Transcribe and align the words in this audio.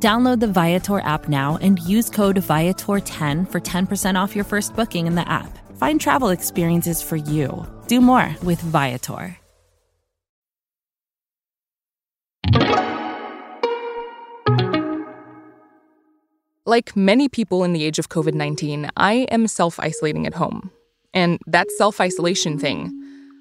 Download 0.00 0.38
the 0.38 0.46
Viator 0.46 1.00
app 1.00 1.28
now 1.28 1.58
and 1.60 1.80
use 1.80 2.08
code 2.08 2.36
Viator10 2.36 3.50
for 3.50 3.60
10% 3.60 4.14
off 4.14 4.36
your 4.36 4.44
first 4.44 4.76
booking 4.76 5.08
in 5.08 5.16
the 5.16 5.28
app. 5.28 5.58
Find 5.76 6.00
travel 6.00 6.28
experiences 6.28 7.02
for 7.02 7.16
you. 7.16 7.66
Do 7.88 8.00
more 8.00 8.36
with 8.44 8.60
Viator. 8.60 9.36
Like 16.64 16.94
many 16.94 17.28
people 17.28 17.64
in 17.64 17.72
the 17.72 17.82
age 17.82 17.98
of 17.98 18.08
COVID 18.08 18.34
19, 18.34 18.90
I 18.96 19.26
am 19.30 19.48
self 19.48 19.80
isolating 19.80 20.26
at 20.26 20.34
home. 20.34 20.70
And 21.14 21.40
that 21.46 21.70
self 21.72 22.00
isolation 22.00 22.58
thing, 22.58 22.92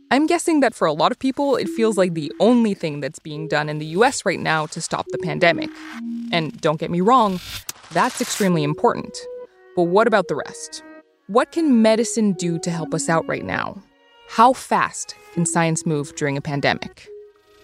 I'm 0.10 0.26
guessing 0.26 0.62
that 0.62 0.74
for 0.74 0.88
a 0.88 0.94
lot 0.94 1.12
of 1.12 1.20
people, 1.20 1.58
it 1.58 1.68
feels 1.68 1.98
like 1.98 2.14
the 2.14 2.32
only 2.40 2.74
thing 2.74 3.02
that's 3.02 3.20
being 3.20 3.50
done 3.50 3.68
in 3.68 3.80
the 3.80 3.86
US 3.98 4.26
right 4.26 4.40
now 4.40 4.66
to 4.68 4.80
stop 4.80 5.06
the 5.10 5.18
pandemic. 5.18 5.70
And 6.32 6.60
don't 6.62 6.80
get 6.80 6.92
me 6.92 7.02
wrong, 7.02 7.40
that's 7.92 8.22
extremely 8.22 8.64
important. 8.64 9.18
But 9.76 9.84
what 9.84 10.08
about 10.08 10.28
the 10.28 10.36
rest? 10.36 10.84
What 11.28 11.52
can 11.52 11.82
medicine 11.82 12.34
do 12.34 12.60
to 12.60 12.72
help 12.72 12.94
us 12.94 13.10
out 13.10 13.28
right 13.28 13.46
now? 13.46 13.82
How 14.30 14.54
fast 14.54 15.16
can 15.34 15.46
science 15.46 15.86
move 15.86 16.16
during 16.16 16.38
a 16.38 16.42
pandemic? 16.42 17.08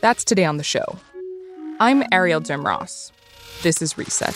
That's 0.01 0.23
today 0.23 0.45
on 0.45 0.57
the 0.57 0.63
show. 0.63 0.97
I'm 1.79 2.03
Arielle 2.03 2.41
Duhaime-Ross. 2.41 3.11
This 3.63 3.81
is 3.81 3.97
Reset. 3.97 4.33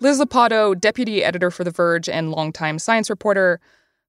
Liz 0.00 0.18
Lopatto, 0.18 0.78
deputy 0.78 1.22
editor 1.22 1.50
for 1.50 1.62
The 1.64 1.70
Verge 1.70 2.08
and 2.08 2.32
longtime 2.32 2.78
science 2.80 3.08
reporter. 3.08 3.60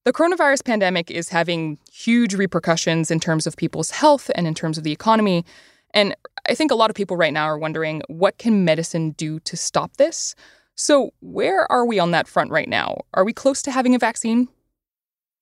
The 0.06 0.12
coronavirus 0.12 0.66
pandemic 0.66 1.10
is 1.10 1.30
having 1.30 1.78
huge 1.90 2.34
repercussions 2.34 3.10
in 3.10 3.22
terms 3.22 3.48
of 3.48 3.56
people's 3.56 3.92
health 3.92 4.30
and 4.36 4.46
in 4.46 4.54
terms 4.54 4.78
of 4.78 4.84
the 4.84 4.92
economy. 4.92 5.46
And 5.94 6.14
I 6.50 6.56
think 6.56 6.72
a 6.72 6.76
lot 6.76 6.90
of 6.90 6.96
people 6.96 7.16
right 7.16 7.32
now 7.32 7.46
are 7.46 7.58
wondering 7.58 8.02
what 8.08 8.38
can 8.38 8.66
medicine 8.66 9.12
do 9.12 9.40
to 9.42 9.56
stop 9.56 9.96
this? 9.96 10.36
So, 10.76 11.14
where 11.22 11.72
are 11.72 11.86
we 11.86 12.00
on 12.00 12.12
that 12.12 12.28
front 12.28 12.52
right 12.52 12.68
now? 12.68 12.98
Are 13.14 13.24
we 13.24 13.32
close 13.32 13.62
to 13.62 13.72
having 13.72 13.96
a 13.96 14.00
vaccine? 14.00 14.50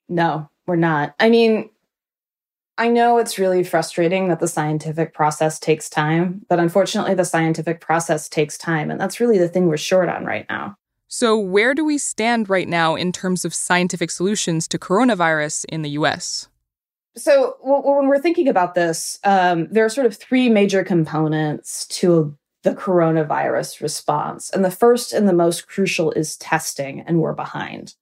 No, 0.10 0.50
we're 0.68 0.76
not. 0.76 1.16
I 1.20 1.30
mean, 1.30 1.70
I 2.78 2.90
know 2.90 3.18
it's 3.18 3.40
really 3.40 3.64
frustrating 3.64 4.28
that 4.28 4.40
the 4.40 4.48
scientific 4.48 5.14
process 5.14 5.60
takes 5.60 5.90
time, 5.90 6.46
but 6.50 6.60
unfortunately, 6.60 7.16
the 7.16 7.26
scientific 7.26 7.80
process 7.80 8.30
takes 8.30 8.58
time. 8.58 8.92
And 8.92 9.00
that's 9.00 9.20
really 9.20 9.38
the 9.38 9.48
thing 9.48 9.68
we're 9.68 9.78
short 9.78 10.10
on 10.10 10.26
right 10.26 10.46
now. 10.50 10.76
So, 11.14 11.38
where 11.38 11.74
do 11.74 11.84
we 11.84 11.98
stand 11.98 12.50
right 12.50 12.70
now 12.70 12.96
in 12.96 13.12
terms 13.12 13.44
of 13.44 13.54
scientific 13.54 14.10
solutions 14.10 14.66
to 14.70 14.80
coronavirus 14.80 15.66
in 15.66 15.82
the 15.82 15.90
US? 15.90 16.48
So, 17.18 17.58
when 17.60 18.08
we're 18.08 18.22
thinking 18.22 18.48
about 18.48 18.76
this, 18.76 19.20
um, 19.26 19.68
there 19.70 19.84
are 19.84 19.90
sort 19.90 20.08
of 20.08 20.16
three 20.16 20.48
major 20.48 20.86
components 20.86 21.86
to 21.88 22.38
the 22.64 22.74
coronavirus 22.74 23.82
response. 23.82 24.52
And 24.52 24.64
the 24.64 24.72
first 24.72 25.12
and 25.12 25.28
the 25.28 25.34
most 25.34 25.68
crucial 25.68 26.12
is 26.12 26.38
testing, 26.38 27.02
and 27.02 27.20
we're 27.20 27.34
behind. 27.34 27.96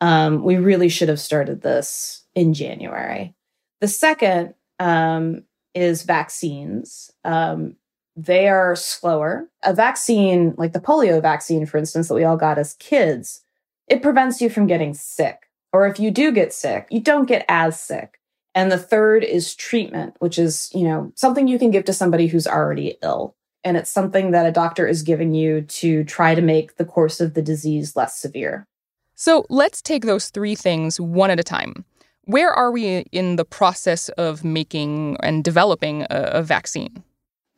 Um, 0.00 0.42
we 0.42 0.56
really 0.56 0.88
should 0.88 1.08
have 1.08 1.20
started 1.20 1.62
this 1.62 2.24
in 2.34 2.52
January. 2.52 3.32
The 3.80 3.86
second 3.86 4.54
um, 4.80 5.44
is 5.72 6.02
vaccines. 6.02 7.12
Um, 7.24 7.76
they 8.16 8.48
are 8.48 8.76
slower. 8.76 9.48
A 9.62 9.72
vaccine, 9.72 10.54
like 10.58 10.72
the 10.72 10.80
polio 10.80 11.20
vaccine, 11.22 11.66
for 11.66 11.78
instance, 11.78 12.08
that 12.08 12.14
we 12.14 12.24
all 12.24 12.36
got 12.36 12.58
as 12.58 12.74
kids, 12.74 13.42
it 13.86 14.02
prevents 14.02 14.40
you 14.40 14.50
from 14.50 14.66
getting 14.66 14.94
sick. 14.94 15.48
Or 15.72 15.86
if 15.86 16.00
you 16.00 16.10
do 16.10 16.32
get 16.32 16.52
sick, 16.52 16.86
you 16.90 17.00
don't 17.00 17.28
get 17.28 17.44
as 17.48 17.80
sick. 17.80 18.20
And 18.54 18.72
the 18.72 18.78
third 18.78 19.22
is 19.22 19.54
treatment, 19.54 20.16
which 20.18 20.38
is, 20.38 20.70
you 20.74 20.84
know, 20.84 21.12
something 21.14 21.46
you 21.46 21.58
can 21.58 21.70
give 21.70 21.84
to 21.84 21.92
somebody 21.92 22.26
who's 22.26 22.46
already 22.46 22.96
ill. 23.02 23.36
And 23.62 23.76
it's 23.76 23.90
something 23.90 24.32
that 24.32 24.46
a 24.46 24.52
doctor 24.52 24.86
is 24.86 25.02
giving 25.02 25.34
you 25.34 25.62
to 25.62 26.02
try 26.04 26.34
to 26.34 26.42
make 26.42 26.76
the 26.76 26.84
course 26.84 27.20
of 27.20 27.34
the 27.34 27.42
disease 27.42 27.94
less 27.94 28.18
severe. 28.18 28.66
So 29.14 29.44
let's 29.50 29.82
take 29.82 30.04
those 30.04 30.30
three 30.30 30.54
things 30.54 30.98
one 30.98 31.30
at 31.30 31.38
a 31.38 31.44
time. 31.44 31.84
Where 32.24 32.52
are 32.52 32.72
we 32.72 33.04
in 33.12 33.36
the 33.36 33.44
process 33.44 34.08
of 34.10 34.44
making 34.44 35.16
and 35.22 35.44
developing 35.44 36.02
a, 36.02 36.06
a 36.10 36.42
vaccine? 36.42 37.04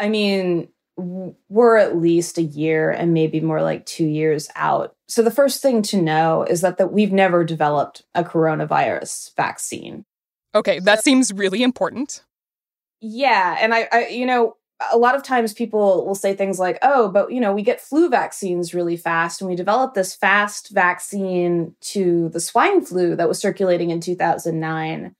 I 0.02 0.08
mean, 0.08 0.68
we're 0.96 1.76
at 1.76 1.96
least 1.96 2.36
a 2.36 2.42
year 2.42 2.90
and 2.90 3.14
maybe 3.14 3.40
more 3.40 3.62
like 3.62 3.86
two 3.86 4.04
years 4.04 4.48
out. 4.56 4.96
So 5.06 5.22
the 5.22 5.30
first 5.30 5.62
thing 5.62 5.80
to 5.82 6.02
know 6.02 6.42
is 6.42 6.60
that, 6.60 6.76
that 6.78 6.92
we've 6.92 7.12
never 7.12 7.44
developed 7.44 8.02
a 8.12 8.24
coronavirus 8.24 9.34
vaccine. 9.36 10.04
Okay, 10.56 10.80
that 10.80 10.98
so, 10.98 11.02
seems 11.02 11.32
really 11.32 11.62
important. 11.62 12.24
Yeah, 13.00 13.56
and 13.60 13.72
I, 13.72 13.88
I, 13.92 14.06
you 14.08 14.26
know, 14.26 14.56
a 14.90 14.98
lot 14.98 15.14
of 15.14 15.22
times 15.22 15.52
people 15.52 16.04
will 16.04 16.16
say 16.16 16.34
things 16.34 16.58
like, 16.58 16.78
oh, 16.82 17.08
but 17.08 17.32
you 17.32 17.38
know, 17.40 17.52
we 17.52 17.62
get 17.62 17.80
flu 17.80 18.08
vaccines 18.08 18.74
really 18.74 18.96
fast 18.96 19.40
and 19.40 19.48
we 19.48 19.54
developed 19.54 19.94
this 19.94 20.16
fast 20.16 20.70
vaccine 20.70 21.76
to 21.80 22.28
the 22.30 22.40
swine 22.40 22.84
flu 22.84 23.14
that 23.14 23.28
was 23.28 23.38
circulating 23.38 23.90
in 23.90 24.00
2009. 24.00 25.14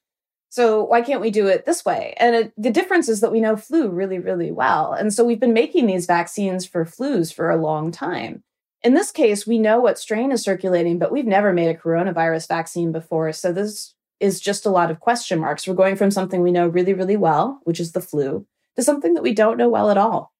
So 0.52 0.84
why 0.84 1.00
can't 1.00 1.22
we 1.22 1.30
do 1.30 1.46
it 1.46 1.64
this 1.64 1.82
way? 1.82 2.12
And 2.18 2.36
it, 2.36 2.52
the 2.58 2.70
difference 2.70 3.08
is 3.08 3.22
that 3.22 3.32
we 3.32 3.40
know 3.40 3.56
flu 3.56 3.88
really, 3.88 4.18
really 4.18 4.52
well. 4.52 4.92
And 4.92 5.10
so 5.10 5.24
we've 5.24 5.40
been 5.40 5.54
making 5.54 5.86
these 5.86 6.04
vaccines 6.04 6.66
for 6.66 6.84
flus 6.84 7.32
for 7.32 7.48
a 7.48 7.56
long 7.56 7.90
time. 7.90 8.42
In 8.82 8.92
this 8.92 9.10
case, 9.10 9.46
we 9.46 9.58
know 9.58 9.80
what 9.80 9.98
strain 9.98 10.30
is 10.30 10.42
circulating, 10.42 10.98
but 10.98 11.10
we've 11.10 11.24
never 11.24 11.54
made 11.54 11.74
a 11.74 11.78
coronavirus 11.78 12.48
vaccine 12.48 12.92
before. 12.92 13.32
So 13.32 13.50
this 13.50 13.94
is 14.20 14.42
just 14.42 14.66
a 14.66 14.70
lot 14.70 14.90
of 14.90 15.00
question 15.00 15.38
marks. 15.38 15.66
We're 15.66 15.72
going 15.72 15.96
from 15.96 16.10
something 16.10 16.42
we 16.42 16.52
know 16.52 16.68
really, 16.68 16.92
really 16.92 17.16
well, 17.16 17.60
which 17.64 17.80
is 17.80 17.92
the 17.92 18.02
flu, 18.02 18.46
to 18.76 18.82
something 18.82 19.14
that 19.14 19.22
we 19.22 19.32
don't 19.32 19.56
know 19.56 19.70
well 19.70 19.88
at 19.88 19.96
all. 19.96 20.34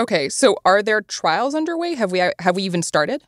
Okay, 0.00 0.28
so 0.28 0.56
are 0.64 0.82
there 0.82 1.02
trials 1.02 1.54
underway? 1.54 1.94
Have 1.94 2.10
we 2.10 2.18
have 2.18 2.56
we 2.56 2.64
even 2.64 2.82
started? 2.82 3.22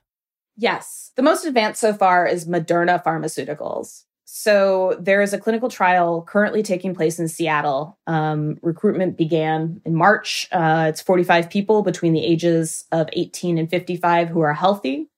Yes. 0.56 1.12
The 1.14 1.22
most 1.22 1.44
advanced 1.44 1.80
so 1.80 1.94
far 1.94 2.26
is 2.26 2.48
Moderna 2.48 3.00
Pharmaceuticals. 3.04 4.02
So 4.30 4.94
there 5.00 5.22
is 5.22 5.32
a 5.32 5.38
clinical 5.38 5.70
trial 5.70 6.20
currently 6.20 6.62
taking 6.62 6.94
place 6.94 7.18
in 7.18 7.28
Seattle. 7.28 7.98
Um, 8.06 8.58
recruitment 8.60 9.16
began 9.16 9.80
in 9.86 9.94
March. 9.94 10.46
Uh, 10.52 10.84
it's 10.90 11.00
45 11.00 11.48
people 11.48 11.82
between 11.82 12.12
the 12.12 12.22
ages 12.22 12.84
of 12.92 13.08
18 13.14 13.56
and 13.56 13.70
55 13.70 14.28
who 14.28 14.40
are 14.40 14.52
healthy. 14.52 15.08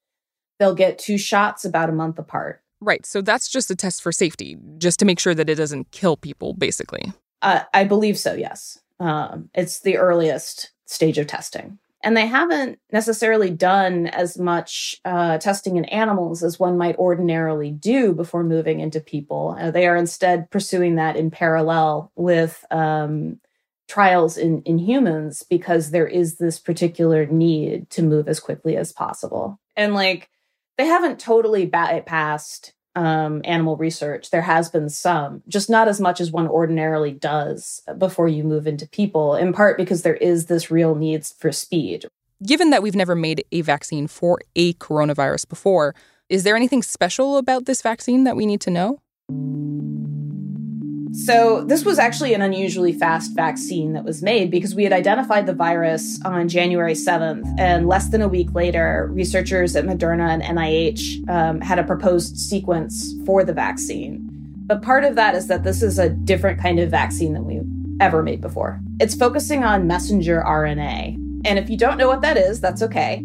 They'll 0.61 0.77
get 0.77 1.01
two 1.01 1.19
shots 1.19 1.65
about 1.65 1.89
a 1.89 1.93
month 1.93 2.21
apart. 2.21 2.63
Right. 2.81 3.05
So 3.05 3.21
that's 3.21 3.49
just 3.49 3.69
a 3.69 3.75
test 3.75 4.01
for 4.01 4.13
safety, 4.13 4.57
just 4.79 5.01
to 5.01 5.05
make 5.05 5.19
sure 5.19 5.35
that 5.35 5.51
it 5.51 5.57
doesn't 5.57 5.91
kill 5.91 6.17
people, 6.17 6.55
basically. 6.55 7.13
Uh, 7.43 7.63
I 7.75 7.83
believe 7.83 8.17
so, 8.17 8.35
yes. 8.35 8.79
Um, 9.01 9.51
it's 9.57 9.81
the 9.81 9.97
earliest 9.97 10.71
stage 10.87 11.19
of 11.19 11.27
testing. 11.27 11.81
And 12.03 12.17
they 12.17 12.27
haven't 12.27 12.79
necessarily 12.91 13.51
done 13.51 14.07
as 14.07 14.39
much 14.39 15.01
uh, 15.05 15.39
testing 15.39 15.77
in 15.77 15.85
animals 15.87 16.43
as 16.43 16.59
one 16.59 16.79
might 16.79 16.97
ordinarily 16.97 17.71
do 17.71 18.15
before 18.15 18.43
moving 18.43 18.81
into 18.81 19.01
people. 19.01 19.57
Uh, 19.61 19.71
they 19.71 19.87
are 19.87 19.97
instead 19.97 20.51
pursuing 20.51 20.97
that 20.97 21.17
in 21.17 21.31
parallel 21.31 22.11
with 22.17 22.65
um, 22.71 23.39
trials 23.87 24.39
in, 24.39 24.63
in 24.63 24.79
humans 24.79 25.43
because 25.43 25.91
there 25.91 26.07
is 26.07 26.37
this 26.37 26.59
particular 26.59 27.27
need 27.27 27.91
to 27.91 28.03
move 28.03 28.29
as 28.29 28.41
quickly 28.41 28.77
as 28.77 28.93
possible. 28.93 29.61
And 29.77 29.95
like, 29.95 30.31
they 30.79 30.87
haven't 30.87 31.21
totally 31.21 31.69
bypassed 31.69 32.73
um, 33.01 33.41
animal 33.45 33.79
research. 33.79 34.31
There 34.31 34.43
has 34.43 34.69
been 34.69 34.91
some, 34.91 35.43
just 35.49 35.71
not 35.71 35.89
as 35.89 36.01
much 36.01 36.21
as 36.21 36.31
one 36.31 36.47
ordinarily 36.47 37.13
does 37.13 37.83
before 37.97 38.29
you 38.29 38.45
move 38.45 38.67
into 38.67 38.87
people, 38.87 39.35
in 39.35 39.55
part 39.55 39.79
because 39.79 40.03
there 40.03 40.17
is 40.17 40.47
this 40.47 40.71
real 40.71 40.95
need 40.95 41.25
for 41.25 41.51
speed. 41.51 42.05
Given 42.47 42.69
that 42.71 42.83
we've 42.83 42.95
never 42.95 43.15
made 43.15 43.43
a 43.53 43.63
vaccine 43.63 44.07
for 44.07 44.39
a 44.55 44.75
coronavirus 44.75 45.49
before, 45.49 45.95
is 46.29 46.45
there 46.45 46.57
anything 46.57 46.83
special 46.83 47.39
about 47.39 47.65
this 47.65 47.81
vaccine 47.81 48.25
that 48.25 48.37
we 48.37 48.45
need 48.45 48.61
to 48.61 48.71
know? 48.71 48.99
So, 51.13 51.65
this 51.65 51.85
was 51.85 51.99
actually 51.99 52.35
an 52.35 52.43
unusually 52.43 52.93
fast 52.93 53.35
vaccine 53.35 53.95
that 53.95 54.05
was 54.05 54.23
made 54.23 54.51
because 54.51 54.77
we 54.77 54.85
had 54.85 54.93
identified 54.93 55.47
the 55.47 55.53
virus 55.53 56.21
on 56.25 56.49
January 56.49 56.95
7th. 56.95 57.45
And 57.59 57.89
less 57.89 58.11
than 58.11 58.23
a 58.23 58.29
week 58.29 58.55
later, 58.55 59.09
researchers 59.11 59.75
at 59.75 59.85
Moderna 59.85 60.29
and 60.29 60.43
NIH 60.43 61.29
um, 61.29 61.61
had 61.61 61.81
a 61.81 61.85
proposed 61.85 62.39
sequence 62.39 63.13
for 63.27 63.43
the 63.43 63.53
vaccine. 63.53 64.21
But 64.67 64.83
part 64.83 65.03
of 65.03 65.17
that 65.17 65.35
is 65.35 65.49
that 65.49 65.65
this 65.65 65.83
is 65.83 65.99
a 65.99 66.11
different 66.11 66.61
kind 66.61 66.79
of 66.79 66.91
vaccine 66.91 67.33
than 67.33 67.45
we've 67.45 67.67
ever 68.01 68.23
made 68.23 68.41
before. 68.41 68.81
It's 69.01 69.17
focusing 69.17 69.65
on 69.65 69.89
messenger 69.89 70.45
RNA. 70.47 71.15
And 71.45 71.59
if 71.59 71.69
you 71.69 71.77
don't 71.77 71.99
know 71.99 72.07
what 72.07 72.21
that 72.21 72.37
is, 72.37 72.61
that's 72.61 72.83
okay. 72.83 73.25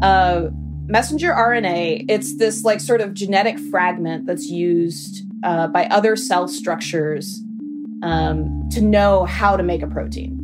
Uh, 0.00 0.48
messenger 0.86 1.32
RNA, 1.32 2.06
it's 2.08 2.38
this 2.38 2.64
like 2.64 2.80
sort 2.80 3.02
of 3.02 3.12
genetic 3.12 3.58
fragment 3.58 4.26
that's 4.26 4.48
used 4.48 5.25
uh, 5.46 5.68
by 5.68 5.86
other 5.86 6.16
cell 6.16 6.48
structures 6.48 7.40
um, 8.02 8.68
to 8.72 8.82
know 8.82 9.24
how 9.24 9.56
to 9.56 9.62
make 9.62 9.80
a 9.80 9.86
protein. 9.86 10.38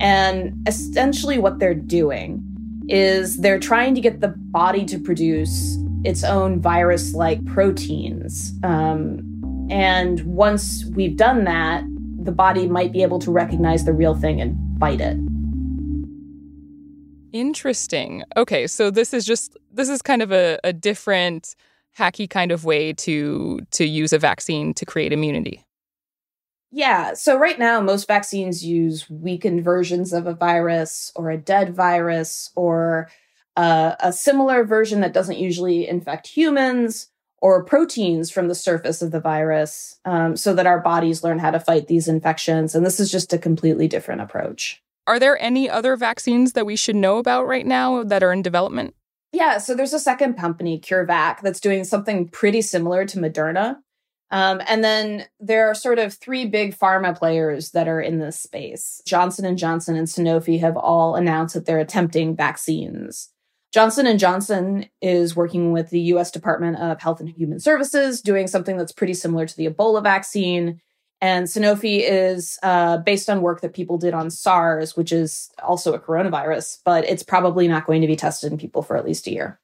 And 0.00 0.52
essentially, 0.66 1.38
what 1.38 1.60
they're 1.60 1.74
doing 1.74 2.42
is 2.88 3.36
they're 3.38 3.60
trying 3.60 3.94
to 3.94 4.00
get 4.00 4.20
the 4.20 4.28
body 4.28 4.84
to 4.86 4.98
produce 4.98 5.78
its 6.04 6.24
own 6.24 6.60
virus 6.60 7.14
like 7.14 7.44
proteins. 7.46 8.52
Um, 8.62 9.68
and 9.70 10.20
once 10.22 10.84
we've 10.94 11.16
done 11.16 11.44
that, 11.44 11.84
the 12.22 12.32
body 12.32 12.66
might 12.66 12.92
be 12.92 13.02
able 13.02 13.18
to 13.20 13.30
recognize 13.30 13.84
the 13.84 13.92
real 13.92 14.14
thing 14.14 14.40
and 14.40 14.56
fight 14.80 15.00
it. 15.00 15.18
Interesting. 17.32 18.24
Okay, 18.36 18.66
so 18.66 18.90
this 18.90 19.14
is 19.14 19.24
just 19.24 19.56
this 19.72 19.88
is 19.88 20.02
kind 20.02 20.22
of 20.22 20.32
a, 20.32 20.58
a 20.64 20.72
different 20.72 21.54
hacky 21.98 22.28
kind 22.28 22.52
of 22.52 22.64
way 22.64 22.92
to 22.94 23.60
to 23.72 23.84
use 23.84 24.12
a 24.12 24.18
vaccine 24.18 24.72
to 24.74 24.86
create 24.86 25.12
immunity. 25.12 25.64
Yeah. 26.70 27.14
So 27.14 27.38
right 27.38 27.58
now, 27.58 27.80
most 27.80 28.06
vaccines 28.06 28.64
use 28.64 29.08
weakened 29.08 29.64
versions 29.64 30.12
of 30.12 30.26
a 30.26 30.34
virus 30.34 31.10
or 31.16 31.30
a 31.30 31.38
dead 31.38 31.74
virus 31.74 32.50
or 32.54 33.08
uh, 33.56 33.94
a 34.00 34.12
similar 34.12 34.64
version 34.64 35.00
that 35.00 35.14
doesn't 35.14 35.38
usually 35.38 35.88
infect 35.88 36.26
humans 36.26 37.08
or 37.40 37.64
proteins 37.64 38.30
from 38.30 38.48
the 38.48 38.54
surface 38.54 39.00
of 39.00 39.12
the 39.12 39.20
virus 39.20 39.98
um, 40.04 40.36
so 40.36 40.54
that 40.54 40.66
our 40.66 40.80
bodies 40.80 41.24
learn 41.24 41.38
how 41.38 41.50
to 41.50 41.60
fight 41.60 41.86
these 41.86 42.08
infections. 42.08 42.74
And 42.74 42.84
this 42.84 43.00
is 43.00 43.10
just 43.10 43.32
a 43.32 43.38
completely 43.38 43.88
different 43.88 44.20
approach. 44.20 44.82
Are 45.06 45.18
there 45.18 45.40
any 45.42 45.70
other 45.70 45.96
vaccines 45.96 46.52
that 46.52 46.66
we 46.66 46.76
should 46.76 46.96
know 46.96 47.18
about 47.18 47.46
right 47.46 47.64
now 47.64 48.02
that 48.04 48.22
are 48.22 48.32
in 48.32 48.42
development? 48.42 48.94
Yeah, 49.32 49.58
so 49.58 49.74
there's 49.74 49.92
a 49.92 49.98
second 49.98 50.34
company, 50.34 50.80
CureVac, 50.80 51.40
that's 51.42 51.60
doing 51.60 51.84
something 51.84 52.28
pretty 52.28 52.62
similar 52.62 53.04
to 53.06 53.18
Moderna. 53.18 53.76
Um, 54.30 54.60
and 54.66 54.84
then 54.84 55.26
there 55.40 55.70
are 55.70 55.74
sort 55.74 55.98
of 55.98 56.14
three 56.14 56.46
big 56.46 56.76
pharma 56.76 57.16
players 57.16 57.70
that 57.70 57.88
are 57.88 58.00
in 58.00 58.18
this 58.18 58.38
space. 58.38 59.00
Johnson 59.06 59.44
and 59.44 59.56
Johnson 59.58 59.96
and 59.96 60.06
Sanofi 60.06 60.60
have 60.60 60.76
all 60.76 61.14
announced 61.14 61.54
that 61.54 61.66
they're 61.66 61.78
attempting 61.78 62.36
vaccines. 62.36 63.30
Johnson 63.72 64.06
and 64.06 64.18
Johnson 64.18 64.86
is 65.02 65.36
working 65.36 65.72
with 65.72 65.90
the 65.90 66.00
US 66.00 66.30
Department 66.30 66.78
of 66.78 67.00
Health 67.00 67.20
and 67.20 67.28
Human 67.28 67.60
Services 67.60 68.20
doing 68.20 68.46
something 68.46 68.76
that's 68.76 68.92
pretty 68.92 69.14
similar 69.14 69.46
to 69.46 69.56
the 69.56 69.68
Ebola 69.68 70.02
vaccine. 70.02 70.80
And 71.20 71.46
Sanofi 71.46 72.00
is 72.00 72.58
uh, 72.62 72.98
based 72.98 73.28
on 73.28 73.42
work 73.42 73.60
that 73.62 73.74
people 73.74 73.98
did 73.98 74.14
on 74.14 74.30
SARS, 74.30 74.96
which 74.96 75.12
is 75.12 75.50
also 75.62 75.92
a 75.92 75.98
coronavirus, 75.98 76.78
but 76.84 77.04
it's 77.04 77.24
probably 77.24 77.66
not 77.66 77.86
going 77.86 78.02
to 78.02 78.06
be 78.06 78.14
tested 78.14 78.52
in 78.52 78.58
people 78.58 78.82
for 78.82 78.96
at 78.96 79.04
least 79.04 79.26
a 79.26 79.32
year. 79.32 79.60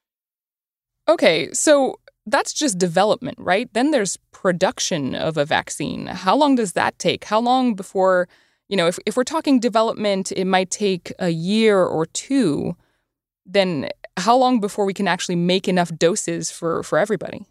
Okay, 1.07 1.49
so 1.53 1.99
that's 2.25 2.51
just 2.51 2.77
development, 2.77 3.37
right? 3.39 3.71
Then 3.73 3.91
there's 3.91 4.17
production 4.31 5.15
of 5.15 5.37
a 5.37 5.45
vaccine. 5.45 6.07
How 6.07 6.35
long 6.35 6.55
does 6.55 6.73
that 6.73 6.97
take? 6.99 7.25
How 7.25 7.39
long 7.39 7.73
before, 7.73 8.27
you 8.67 8.75
know, 8.75 8.87
if, 8.87 8.99
if 9.05 9.15
we're 9.15 9.23
talking 9.23 9.59
development, 9.59 10.31
it 10.31 10.45
might 10.45 10.71
take 10.71 11.13
a 11.19 11.29
year 11.29 11.83
or 11.83 12.05
two. 12.07 12.75
Then 13.45 13.89
how 14.17 14.35
long 14.35 14.59
before 14.59 14.85
we 14.85 14.93
can 14.93 15.07
actually 15.07 15.35
make 15.35 15.67
enough 15.67 15.95
doses 15.95 16.51
for, 16.51 16.83
for 16.83 16.97
everybody? 16.97 17.45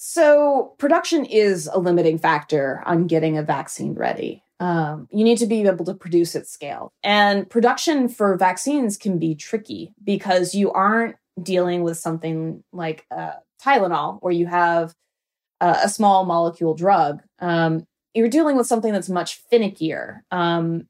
So, 0.00 0.76
production 0.78 1.24
is 1.24 1.68
a 1.72 1.80
limiting 1.80 2.18
factor 2.18 2.84
on 2.86 3.08
getting 3.08 3.36
a 3.36 3.42
vaccine 3.42 3.94
ready. 3.94 4.44
Um, 4.60 5.08
you 5.10 5.24
need 5.24 5.38
to 5.38 5.46
be 5.46 5.66
able 5.66 5.84
to 5.86 5.94
produce 5.94 6.36
at 6.36 6.46
scale. 6.46 6.92
And 7.02 7.50
production 7.50 8.08
for 8.08 8.36
vaccines 8.36 8.96
can 8.96 9.18
be 9.18 9.34
tricky 9.34 9.92
because 10.04 10.54
you 10.54 10.70
aren't 10.70 11.16
dealing 11.42 11.82
with 11.82 11.98
something 11.98 12.62
like 12.72 13.06
uh, 13.10 13.32
Tylenol, 13.60 14.22
where 14.22 14.32
you 14.32 14.46
have 14.46 14.94
uh, 15.60 15.80
a 15.82 15.88
small 15.88 16.24
molecule 16.24 16.74
drug. 16.74 17.20
Um, 17.40 17.84
you're 18.14 18.28
dealing 18.28 18.56
with 18.56 18.68
something 18.68 18.92
that's 18.92 19.08
much 19.08 19.40
finickier. 19.52 20.20
Um, 20.30 20.86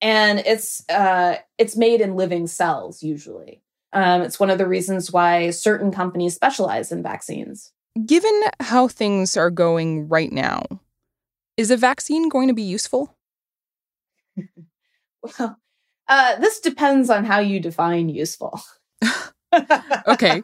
and 0.00 0.40
it's 0.40 0.82
uh, 0.88 1.36
it's 1.58 1.76
made 1.76 2.00
in 2.00 2.16
living 2.16 2.48
cells 2.48 3.04
usually. 3.04 3.62
Um, 3.92 4.22
it's 4.22 4.40
one 4.40 4.50
of 4.50 4.58
the 4.58 4.66
reasons 4.66 5.12
why 5.12 5.50
certain 5.50 5.92
companies 5.92 6.34
specialize 6.34 6.90
in 6.90 7.04
vaccines. 7.04 7.72
Given 8.06 8.42
how 8.60 8.88
things 8.88 9.36
are 9.36 9.50
going 9.50 10.08
right 10.08 10.32
now, 10.32 10.62
is 11.56 11.70
a 11.70 11.76
vaccine 11.76 12.28
going 12.28 12.48
to 12.48 12.54
be 12.54 12.62
useful? 12.62 13.16
well, 15.38 15.58
uh, 16.08 16.36
this 16.36 16.60
depends 16.60 17.10
on 17.10 17.24
how 17.24 17.38
you 17.38 17.60
define 17.60 18.08
useful. 18.08 18.60
okay, 20.06 20.42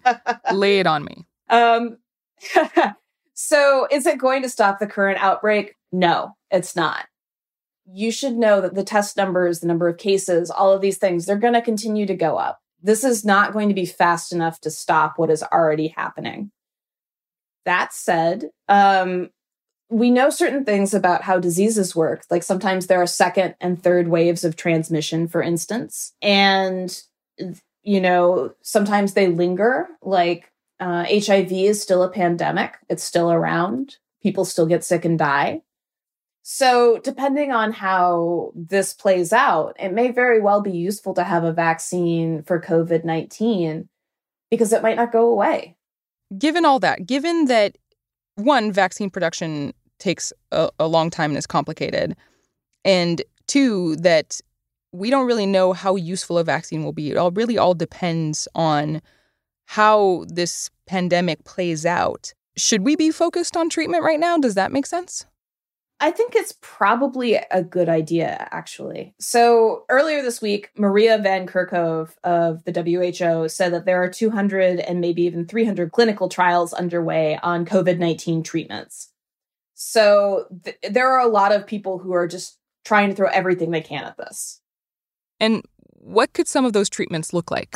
lay 0.52 0.78
it 0.80 0.86
on 0.86 1.04
me. 1.04 1.24
Um, 1.50 1.96
so, 3.32 3.88
is 3.90 4.04
it 4.04 4.18
going 4.18 4.42
to 4.42 4.50
stop 4.50 4.78
the 4.78 4.86
current 4.86 5.18
outbreak? 5.18 5.72
No, 5.90 6.36
it's 6.50 6.76
not. 6.76 7.06
You 7.90 8.12
should 8.12 8.34
know 8.34 8.60
that 8.60 8.74
the 8.74 8.84
test 8.84 9.16
numbers, 9.16 9.60
the 9.60 9.66
number 9.66 9.88
of 9.88 9.96
cases, 9.96 10.50
all 10.50 10.74
of 10.74 10.82
these 10.82 10.98
things, 10.98 11.24
they're 11.24 11.38
going 11.38 11.54
to 11.54 11.62
continue 11.62 12.04
to 12.04 12.14
go 12.14 12.36
up. 12.36 12.60
This 12.82 13.02
is 13.02 13.24
not 13.24 13.54
going 13.54 13.68
to 13.68 13.74
be 13.74 13.86
fast 13.86 14.30
enough 14.30 14.60
to 14.60 14.70
stop 14.70 15.14
what 15.16 15.30
is 15.30 15.42
already 15.42 15.88
happening. 15.88 16.50
That 17.68 17.92
said, 17.92 18.48
um, 18.70 19.28
we 19.90 20.10
know 20.10 20.30
certain 20.30 20.64
things 20.64 20.94
about 20.94 21.20
how 21.20 21.38
diseases 21.38 21.94
work. 21.94 22.24
Like 22.30 22.42
sometimes 22.42 22.86
there 22.86 23.02
are 23.02 23.06
second 23.06 23.56
and 23.60 23.82
third 23.82 24.08
waves 24.08 24.42
of 24.42 24.56
transmission, 24.56 25.28
for 25.28 25.42
instance. 25.42 26.14
And, 26.22 26.98
you 27.82 28.00
know, 28.00 28.54
sometimes 28.62 29.12
they 29.12 29.26
linger. 29.26 29.86
Like 30.00 30.50
uh, 30.80 31.04
HIV 31.04 31.52
is 31.52 31.82
still 31.82 32.02
a 32.02 32.10
pandemic, 32.10 32.78
it's 32.88 33.04
still 33.04 33.30
around. 33.30 33.98
People 34.22 34.46
still 34.46 34.66
get 34.66 34.82
sick 34.82 35.04
and 35.04 35.18
die. 35.18 35.60
So, 36.42 36.98
depending 37.04 37.52
on 37.52 37.72
how 37.72 38.52
this 38.54 38.94
plays 38.94 39.34
out, 39.34 39.76
it 39.78 39.92
may 39.92 40.10
very 40.10 40.40
well 40.40 40.62
be 40.62 40.72
useful 40.72 41.12
to 41.14 41.22
have 41.24 41.44
a 41.44 41.52
vaccine 41.52 42.44
for 42.44 42.62
COVID 42.62 43.04
19 43.04 43.90
because 44.50 44.72
it 44.72 44.82
might 44.82 44.96
not 44.96 45.12
go 45.12 45.28
away. 45.28 45.76
Given 46.36 46.64
all 46.64 46.78
that, 46.80 47.06
given 47.06 47.46
that 47.46 47.78
one, 48.34 48.70
vaccine 48.72 49.10
production 49.10 49.72
takes 49.98 50.32
a, 50.52 50.70
a 50.78 50.86
long 50.86 51.10
time 51.10 51.30
and 51.30 51.38
is 51.38 51.46
complicated, 51.46 52.16
and 52.84 53.22
two, 53.46 53.96
that 53.96 54.40
we 54.92 55.10
don't 55.10 55.26
really 55.26 55.46
know 55.46 55.72
how 55.72 55.96
useful 55.96 56.38
a 56.38 56.44
vaccine 56.44 56.84
will 56.84 56.92
be. 56.92 57.10
It 57.10 57.16
all 57.16 57.30
really 57.30 57.58
all 57.58 57.74
depends 57.74 58.48
on 58.54 59.00
how 59.66 60.24
this 60.28 60.70
pandemic 60.86 61.44
plays 61.44 61.84
out. 61.84 62.32
Should 62.56 62.82
we 62.82 62.96
be 62.96 63.10
focused 63.10 63.56
on 63.56 63.68
treatment 63.68 64.02
right 64.02 64.18
now? 64.18 64.38
Does 64.38 64.54
that 64.54 64.72
make 64.72 64.86
sense? 64.86 65.26
I 66.00 66.12
think 66.12 66.36
it's 66.36 66.54
probably 66.60 67.34
a 67.34 67.62
good 67.62 67.88
idea, 67.88 68.48
actually. 68.52 69.14
So 69.18 69.84
earlier 69.88 70.22
this 70.22 70.40
week, 70.40 70.70
Maria 70.76 71.18
Van 71.18 71.44
Kerkhove 71.46 72.10
of 72.22 72.62
the 72.64 72.72
WHO 72.72 73.48
said 73.48 73.72
that 73.72 73.84
there 73.84 74.00
are 74.00 74.08
200 74.08 74.78
and 74.78 75.00
maybe 75.00 75.22
even 75.22 75.46
300 75.46 75.90
clinical 75.90 76.28
trials 76.28 76.72
underway 76.72 77.38
on 77.42 77.66
COVID 77.66 77.98
19 77.98 78.44
treatments. 78.44 79.10
So 79.74 80.46
th- 80.64 80.76
there 80.88 81.10
are 81.10 81.20
a 81.20 81.30
lot 81.30 81.50
of 81.52 81.66
people 81.66 81.98
who 81.98 82.12
are 82.12 82.28
just 82.28 82.58
trying 82.84 83.10
to 83.10 83.16
throw 83.16 83.28
everything 83.28 83.72
they 83.72 83.80
can 83.80 84.04
at 84.04 84.16
this. 84.16 84.60
And 85.40 85.64
what 85.94 86.32
could 86.32 86.46
some 86.46 86.64
of 86.64 86.72
those 86.72 86.88
treatments 86.88 87.32
look 87.32 87.50
like? 87.50 87.72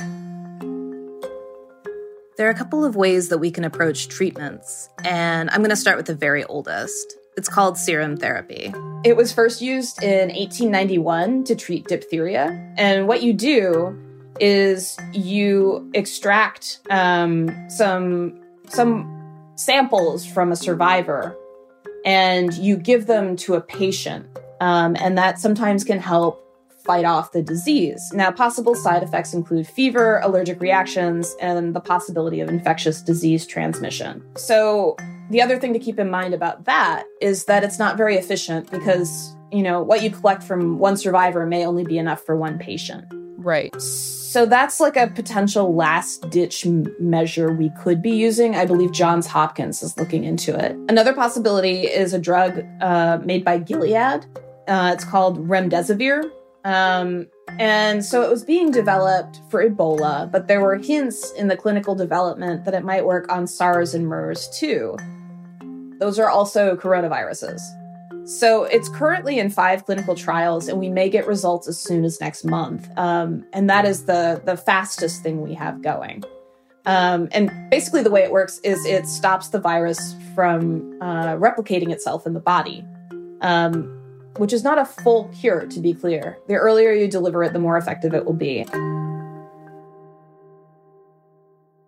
There 2.36 2.46
are 2.46 2.50
a 2.50 2.54
couple 2.54 2.84
of 2.84 2.94
ways 2.96 3.28
that 3.28 3.38
we 3.38 3.50
can 3.50 3.64
approach 3.64 4.08
treatments, 4.08 4.88
and 5.04 5.50
I'm 5.50 5.58
going 5.58 5.70
to 5.70 5.76
start 5.76 5.96
with 5.96 6.06
the 6.06 6.14
very 6.14 6.44
oldest. 6.44 7.16
It's 7.36 7.48
called 7.48 7.78
serum 7.78 8.16
therapy. 8.16 8.72
It 9.04 9.16
was 9.16 9.32
first 9.32 9.62
used 9.62 10.02
in 10.02 10.28
1891 10.28 11.44
to 11.44 11.56
treat 11.56 11.88
diphtheria. 11.88 12.74
And 12.76 13.08
what 13.08 13.22
you 13.22 13.32
do 13.32 13.98
is 14.38 14.96
you 15.12 15.90
extract 15.94 16.80
um, 16.90 17.68
some 17.68 18.40
some 18.68 19.52
samples 19.56 20.24
from 20.24 20.52
a 20.52 20.56
survivor, 20.56 21.36
and 22.04 22.52
you 22.54 22.76
give 22.76 23.06
them 23.06 23.36
to 23.36 23.54
a 23.54 23.60
patient, 23.60 24.26
um, 24.60 24.96
and 24.98 25.18
that 25.18 25.38
sometimes 25.38 25.84
can 25.84 26.00
help 26.00 26.42
fight 26.84 27.04
off 27.04 27.32
the 27.32 27.42
disease. 27.42 28.10
Now, 28.12 28.30
possible 28.30 28.74
side 28.74 29.02
effects 29.02 29.34
include 29.34 29.66
fever, 29.66 30.20
allergic 30.22 30.60
reactions, 30.60 31.34
and 31.40 31.74
the 31.74 31.80
possibility 31.80 32.40
of 32.40 32.48
infectious 32.48 33.00
disease 33.02 33.46
transmission. 33.46 34.24
So, 34.36 34.96
the 35.30 35.40
other 35.40 35.58
thing 35.58 35.72
to 35.72 35.78
keep 35.78 35.98
in 35.98 36.10
mind 36.10 36.34
about 36.34 36.64
that 36.64 37.04
is 37.20 37.44
that 37.46 37.64
it's 37.64 37.78
not 37.78 37.96
very 37.96 38.16
efficient 38.16 38.70
because, 38.70 39.34
you 39.50 39.62
know, 39.62 39.82
what 39.82 40.02
you 40.02 40.10
collect 40.10 40.42
from 40.42 40.78
one 40.78 40.96
survivor 40.96 41.46
may 41.46 41.64
only 41.66 41.84
be 41.84 41.98
enough 41.98 42.22
for 42.24 42.36
one 42.36 42.58
patient. 42.58 43.04
Right. 43.38 43.74
So 43.80 44.46
that's 44.46 44.78
like 44.78 44.96
a 44.96 45.08
potential 45.08 45.74
last 45.74 46.30
ditch 46.30 46.66
measure 47.00 47.52
we 47.52 47.70
could 47.82 48.00
be 48.00 48.10
using. 48.10 48.54
I 48.54 48.64
believe 48.64 48.92
Johns 48.92 49.26
Hopkins 49.26 49.82
is 49.82 49.96
looking 49.98 50.24
into 50.24 50.56
it. 50.58 50.76
Another 50.88 51.12
possibility 51.12 51.82
is 51.82 52.14
a 52.14 52.18
drug 52.18 52.64
uh, 52.80 53.18
made 53.24 53.44
by 53.44 53.58
Gilead 53.58 54.26
Uh, 54.68 54.92
it's 54.94 55.04
called 55.04 55.48
remdesivir. 55.48 56.30
Um, 56.64 57.26
and 57.58 58.04
so 58.04 58.22
it 58.22 58.30
was 58.30 58.44
being 58.44 58.70
developed 58.70 59.40
for 59.48 59.68
Ebola, 59.68 60.30
but 60.30 60.48
there 60.48 60.60
were 60.60 60.76
hints 60.76 61.30
in 61.32 61.48
the 61.48 61.56
clinical 61.56 61.94
development 61.94 62.64
that 62.64 62.74
it 62.74 62.84
might 62.84 63.04
work 63.04 63.30
on 63.30 63.46
SARS 63.46 63.94
and 63.94 64.06
MERS 64.06 64.48
too. 64.58 64.96
Those 65.98 66.18
are 66.18 66.28
also 66.28 66.76
coronaviruses. 66.76 67.60
So 68.24 68.64
it's 68.64 68.88
currently 68.88 69.38
in 69.38 69.50
five 69.50 69.84
clinical 69.84 70.14
trials, 70.14 70.68
and 70.68 70.78
we 70.78 70.88
may 70.88 71.08
get 71.08 71.26
results 71.26 71.66
as 71.66 71.78
soon 71.78 72.04
as 72.04 72.20
next 72.20 72.44
month. 72.44 72.88
Um, 72.96 73.44
and 73.52 73.68
that 73.68 73.84
is 73.84 74.04
the 74.04 74.40
the 74.44 74.56
fastest 74.56 75.22
thing 75.22 75.42
we 75.42 75.54
have 75.54 75.82
going. 75.82 76.24
Um, 76.86 77.28
and 77.32 77.50
basically, 77.70 78.02
the 78.02 78.10
way 78.10 78.22
it 78.22 78.32
works 78.32 78.58
is 78.60 78.84
it 78.86 79.06
stops 79.06 79.48
the 79.48 79.60
virus 79.60 80.16
from 80.34 80.98
uh, 81.00 81.36
replicating 81.36 81.90
itself 81.90 82.26
in 82.26 82.32
the 82.32 82.40
body. 82.40 82.84
Um, 83.40 84.01
which 84.36 84.52
is 84.52 84.64
not 84.64 84.78
a 84.78 84.84
full 84.84 85.30
cure, 85.40 85.66
to 85.66 85.80
be 85.80 85.94
clear. 85.94 86.38
The 86.48 86.54
earlier 86.54 86.92
you 86.92 87.08
deliver 87.08 87.42
it, 87.44 87.52
the 87.52 87.58
more 87.58 87.76
effective 87.76 88.14
it 88.14 88.24
will 88.24 88.32
be. 88.32 88.64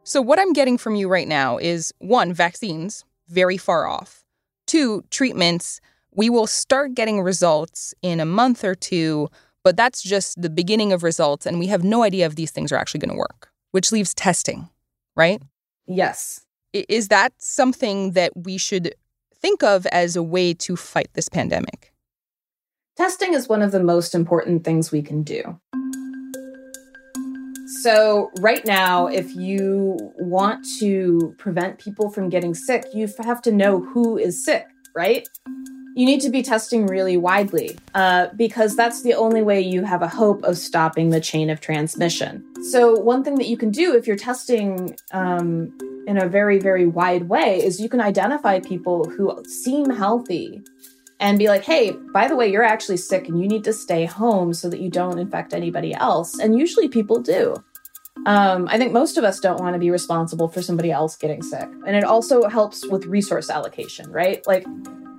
So, 0.06 0.20
what 0.20 0.38
I'm 0.38 0.52
getting 0.52 0.76
from 0.76 0.96
you 0.96 1.08
right 1.08 1.26
now 1.26 1.56
is 1.56 1.92
one, 1.98 2.32
vaccines, 2.32 3.04
very 3.28 3.56
far 3.56 3.86
off. 3.86 4.22
Two, 4.66 5.02
treatments, 5.10 5.80
we 6.12 6.28
will 6.28 6.46
start 6.46 6.94
getting 6.94 7.22
results 7.22 7.94
in 8.02 8.20
a 8.20 8.26
month 8.26 8.64
or 8.64 8.74
two, 8.74 9.28
but 9.62 9.76
that's 9.76 10.02
just 10.02 10.40
the 10.40 10.50
beginning 10.50 10.92
of 10.92 11.02
results, 11.02 11.46
and 11.46 11.58
we 11.58 11.68
have 11.68 11.82
no 11.82 12.02
idea 12.02 12.26
if 12.26 12.34
these 12.34 12.50
things 12.50 12.70
are 12.70 12.76
actually 12.76 13.00
going 13.00 13.10
to 13.10 13.18
work, 13.18 13.50
which 13.70 13.90
leaves 13.90 14.12
testing, 14.12 14.68
right? 15.16 15.42
Yes. 15.86 16.44
Is 16.74 17.08
that 17.08 17.32
something 17.38 18.12
that 18.12 18.36
we 18.36 18.58
should 18.58 18.94
think 19.34 19.62
of 19.62 19.86
as 19.86 20.16
a 20.16 20.22
way 20.22 20.52
to 20.54 20.76
fight 20.76 21.08
this 21.14 21.30
pandemic? 21.30 21.93
Testing 22.96 23.34
is 23.34 23.48
one 23.48 23.60
of 23.60 23.72
the 23.72 23.82
most 23.82 24.14
important 24.14 24.62
things 24.62 24.92
we 24.92 25.02
can 25.02 25.24
do. 25.24 25.58
So, 27.82 28.30
right 28.38 28.64
now, 28.64 29.08
if 29.08 29.34
you 29.34 29.96
want 30.16 30.64
to 30.78 31.34
prevent 31.36 31.80
people 31.80 32.08
from 32.10 32.28
getting 32.28 32.54
sick, 32.54 32.84
you 32.94 33.08
have 33.24 33.42
to 33.42 33.50
know 33.50 33.80
who 33.80 34.16
is 34.16 34.44
sick, 34.44 34.68
right? 34.94 35.28
You 35.96 36.06
need 36.06 36.20
to 36.20 36.30
be 36.30 36.42
testing 36.42 36.86
really 36.86 37.16
widely 37.16 37.76
uh, 37.94 38.28
because 38.36 38.76
that's 38.76 39.02
the 39.02 39.14
only 39.14 39.42
way 39.42 39.60
you 39.60 39.82
have 39.82 40.02
a 40.02 40.08
hope 40.08 40.44
of 40.44 40.56
stopping 40.56 41.10
the 41.10 41.20
chain 41.20 41.50
of 41.50 41.60
transmission. 41.60 42.44
So, 42.70 42.92
one 42.92 43.24
thing 43.24 43.34
that 43.36 43.48
you 43.48 43.56
can 43.56 43.72
do 43.72 43.96
if 43.96 44.06
you're 44.06 44.14
testing 44.14 44.96
um, 45.10 45.76
in 46.06 46.22
a 46.22 46.28
very, 46.28 46.60
very 46.60 46.86
wide 46.86 47.28
way 47.28 47.60
is 47.60 47.80
you 47.80 47.88
can 47.88 48.00
identify 48.00 48.60
people 48.60 49.10
who 49.10 49.42
seem 49.46 49.90
healthy 49.90 50.62
and 51.20 51.38
be 51.38 51.48
like, 51.48 51.64
hey, 51.64 51.92
by 52.12 52.28
the 52.28 52.36
way, 52.36 52.50
you're 52.50 52.64
actually 52.64 52.96
sick 52.96 53.28
and 53.28 53.40
you 53.40 53.48
need 53.48 53.64
to 53.64 53.72
stay 53.72 54.04
home 54.04 54.52
so 54.52 54.68
that 54.68 54.80
you 54.80 54.90
don't 54.90 55.18
infect 55.18 55.54
anybody 55.54 55.94
else. 55.94 56.38
And 56.38 56.58
usually 56.58 56.88
people 56.88 57.20
do. 57.20 57.56
Um, 58.26 58.68
I 58.70 58.78
think 58.78 58.92
most 58.92 59.18
of 59.18 59.24
us 59.24 59.40
don't 59.40 59.60
want 59.60 59.74
to 59.74 59.78
be 59.78 59.90
responsible 59.90 60.48
for 60.48 60.62
somebody 60.62 60.90
else 60.90 61.16
getting 61.16 61.42
sick. 61.42 61.68
And 61.86 61.96
it 61.96 62.04
also 62.04 62.48
helps 62.48 62.86
with 62.86 63.06
resource 63.06 63.50
allocation, 63.50 64.10
right? 64.10 64.44
Like, 64.46 64.64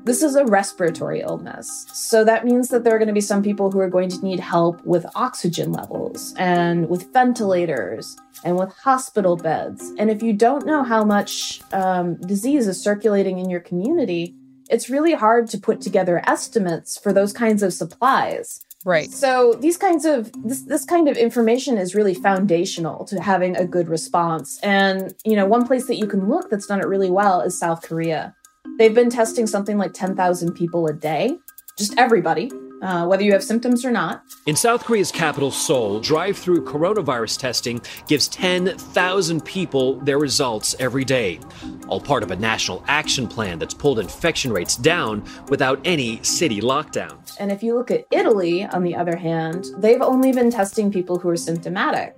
this 0.06 0.22
is 0.22 0.36
a 0.36 0.46
respiratory 0.46 1.22
illness. 1.22 1.88
So 1.92 2.24
that 2.26 2.46
means 2.46 2.70
that 2.70 2.84
there 2.84 2.96
are 2.96 3.00
going 3.00 3.08
to 3.08 3.14
be 3.14 3.22
some 3.22 3.42
people 3.42 3.72
who 3.72 3.80
are 3.80 3.90
going 3.90 4.10
to 4.10 4.24
need 4.24 4.40
help 4.40 4.86
with 4.86 5.04
oxygen 5.16 5.72
levels 5.72 6.36
and 6.38 6.88
with 6.88 7.12
ventilators 7.12 8.16
and 8.44 8.56
with 8.56 8.72
hospital 8.72 9.36
beds. 9.36 9.92
And 9.98 10.12
if 10.12 10.22
you 10.22 10.32
don't 10.32 10.66
know 10.66 10.84
how 10.84 11.04
much 11.04 11.62
um, 11.74 12.18
disease 12.18 12.68
is 12.68 12.80
circulating 12.80 13.40
in 13.40 13.50
your 13.50 13.62
community, 13.62 14.36
it's 14.70 14.90
really 14.90 15.14
hard 15.14 15.50
to 15.50 15.58
put 15.58 15.82
together 15.82 16.22
estimates 16.26 16.98
for 16.98 17.14
those 17.14 17.34
kinds 17.34 17.64
of 17.64 17.74
supplies. 17.74 18.62
Right. 18.84 19.10
So 19.10 19.54
these 19.54 19.78
kinds 19.78 20.06
of 20.06 20.32
this 20.44 20.62
this 20.62 20.86
kind 20.86 21.08
of 21.08 21.18
information 21.18 21.78
is 21.78 21.96
really 21.96 22.14
foundational 22.14 23.04
to 23.06 23.20
having 23.20 23.56
a 23.56 23.66
good 23.66 23.90
response. 23.90 24.60
And 24.62 25.16
you 25.26 25.36
know, 25.36 25.48
one 25.48 25.66
place 25.66 25.88
that 25.88 25.96
you 25.96 26.06
can 26.06 26.30
look 26.30 26.52
that's 26.52 26.68
done 26.68 26.80
it 26.80 26.88
really 26.88 27.10
well 27.10 27.42
is 27.42 27.58
South 27.58 27.82
Korea. 27.82 28.36
They've 28.78 28.94
been 28.94 29.10
testing 29.10 29.48
something 29.48 29.78
like 29.78 29.94
10,000 29.94 30.54
people 30.54 30.86
a 30.88 30.94
day, 30.94 31.38
just 31.78 31.98
everybody 31.98 32.52
uh, 32.82 33.06
whether 33.06 33.24
you 33.24 33.32
have 33.34 33.44
symptoms 33.44 33.86
or 33.86 33.92
not. 33.92 34.24
In 34.46 34.56
South 34.56 34.84
Korea's 34.84 35.12
capital, 35.12 35.52
Seoul, 35.52 36.00
drive 36.00 36.38
through 36.38 36.64
coronavirus 36.66 37.40
testing 37.40 37.82
gives 38.08 38.28
10,000 38.28 39.46
people 39.46 40.00
their 40.02 40.20
results 40.20 40.76
every 40.80 41.04
day. 41.04 41.40
All 41.88 42.00
part 42.00 42.24
of 42.24 42.32
a 42.32 42.36
national 42.36 42.84
action 42.88 43.28
plan 43.28 43.60
that's 43.60 43.74
pulled 43.74 44.00
infection 44.00 44.52
rates 44.52 44.76
down 44.76 45.24
without 45.50 45.80
any 45.86 46.22
city 46.24 46.62
lockdowns. 46.62 47.36
And 47.40 47.52
if 47.52 47.64
you 47.64 47.76
look 47.76 47.92
at 47.92 48.06
Italy, 48.12 48.66
on 48.66 48.84
the 48.84 48.96
other 48.96 49.16
hand, 49.16 49.66
they've 49.78 50.02
only 50.02 50.32
been 50.32 50.52
testing 50.52 50.92
people 50.92 51.20
who 51.20 51.30
are 51.30 51.38
symptomatic. 51.38 52.16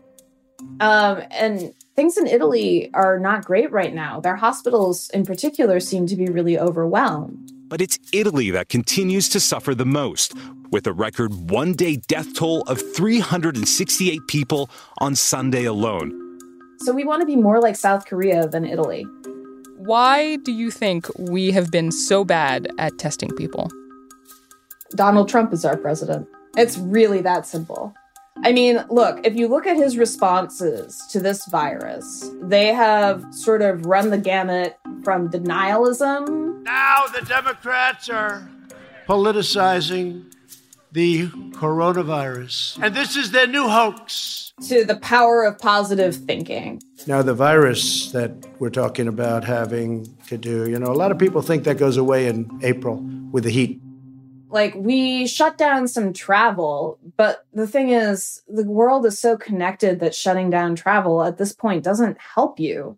Um, 0.80 1.22
and 1.32 1.74
things 1.96 2.18
in 2.18 2.28
Italy 2.28 2.90
are 2.94 3.20
not 3.20 3.46
great 3.46 3.72
right 3.72 3.94
now. 3.94 4.20
Their 4.20 4.36
hospitals, 4.36 5.10
in 5.12 5.26
particular, 5.26 5.80
seem 5.80 6.08
to 6.08 6.16
be 6.16 6.28
really 6.28 6.60
overwhelmed. 6.60 7.52
But 7.70 7.82
it's 7.82 8.00
Italy 8.14 8.50
that 8.52 8.70
continues 8.70 9.28
to 9.30 9.42
suffer 9.42 9.76
the 9.76 9.86
most, 9.86 10.34
with 10.72 10.88
a 10.88 10.94
record 10.94 11.52
one 11.52 11.74
day 11.74 11.98
death 12.08 12.34
toll 12.34 12.62
of 12.62 12.82
368 12.96 14.22
people 14.28 14.70
on 15.00 15.16
Sunday 15.16 15.66
alone. 15.66 16.14
So 16.80 16.94
we 16.94 17.04
want 17.04 17.22
to 17.22 17.26
be 17.26 17.36
more 17.36 17.60
like 17.60 17.76
South 17.76 18.06
Korea 18.06 18.48
than 18.48 18.64
Italy. 18.64 19.06
Why 19.76 20.38
do 20.38 20.54
you 20.54 20.72
think 20.72 21.08
we 21.18 21.52
have 21.52 21.70
been 21.70 21.92
so 21.92 22.24
bad 22.24 22.70
at 22.78 22.98
testing 22.98 23.32
people? 23.32 23.70
Donald 24.92 25.28
Trump 25.28 25.52
is 25.52 25.66
our 25.66 25.76
president. 25.76 26.28
It's 26.56 26.78
really 26.78 27.22
that 27.22 27.46
simple. 27.46 27.94
I 28.44 28.52
mean, 28.52 28.84
look, 28.90 29.26
if 29.26 29.36
you 29.36 29.48
look 29.48 29.66
at 29.66 29.76
his 29.76 29.98
responses 29.98 31.06
to 31.12 31.20
this 31.20 31.46
virus, 31.48 32.30
they 32.42 32.68
have 32.68 33.26
sort 33.34 33.62
of 33.62 33.86
run 33.86 34.10
the 34.10 34.18
gamut 34.18 34.78
from 35.04 35.30
denialism. 35.30 36.64
Now 36.64 37.06
the 37.08 37.26
Democrats 37.26 38.10
are 38.10 38.50
politicizing 39.08 40.34
the 40.92 41.28
coronavirus. 41.28 42.80
And 42.82 42.96
this 42.96 43.16
is 43.16 43.32
their 43.32 43.48
new 43.48 43.68
hoax. 43.68 44.54
To 44.68 44.84
the 44.86 44.96
power 44.96 45.44
of 45.44 45.60
positive 45.60 46.16
thinking. 46.16 46.82
Now, 47.06 47.22
the 47.22 47.36
virus 47.36 48.12
that 48.12 48.32
we're 48.60 48.72
talking 48.72 49.08
about 49.08 49.44
having 49.44 50.08
to 50.28 50.38
do, 50.38 50.68
you 50.68 50.80
know, 50.80 50.88
a 50.88 50.98
lot 50.98 51.12
of 51.12 51.20
people 51.20 51.42
think 51.42 51.64
that 51.66 51.78
goes 51.78 51.96
away 51.98 52.28
in 52.28 52.60
April 52.64 52.96
with 53.32 53.44
the 53.44 53.52
heat 53.52 53.80
like 54.58 54.74
we 54.74 55.28
shut 55.28 55.56
down 55.56 55.88
some 55.88 56.12
travel 56.14 56.98
but 57.16 57.46
the 57.54 57.68
thing 57.68 57.90
is 57.90 58.42
the 58.48 58.64
world 58.64 59.06
is 59.06 59.20
so 59.20 59.38
connected 59.38 60.00
that 60.00 60.16
shutting 60.16 60.50
down 60.50 60.74
travel 60.74 61.24
at 61.24 61.38
this 61.38 61.54
point 61.54 61.84
doesn't 61.84 62.18
help 62.20 62.60
you. 62.60 62.98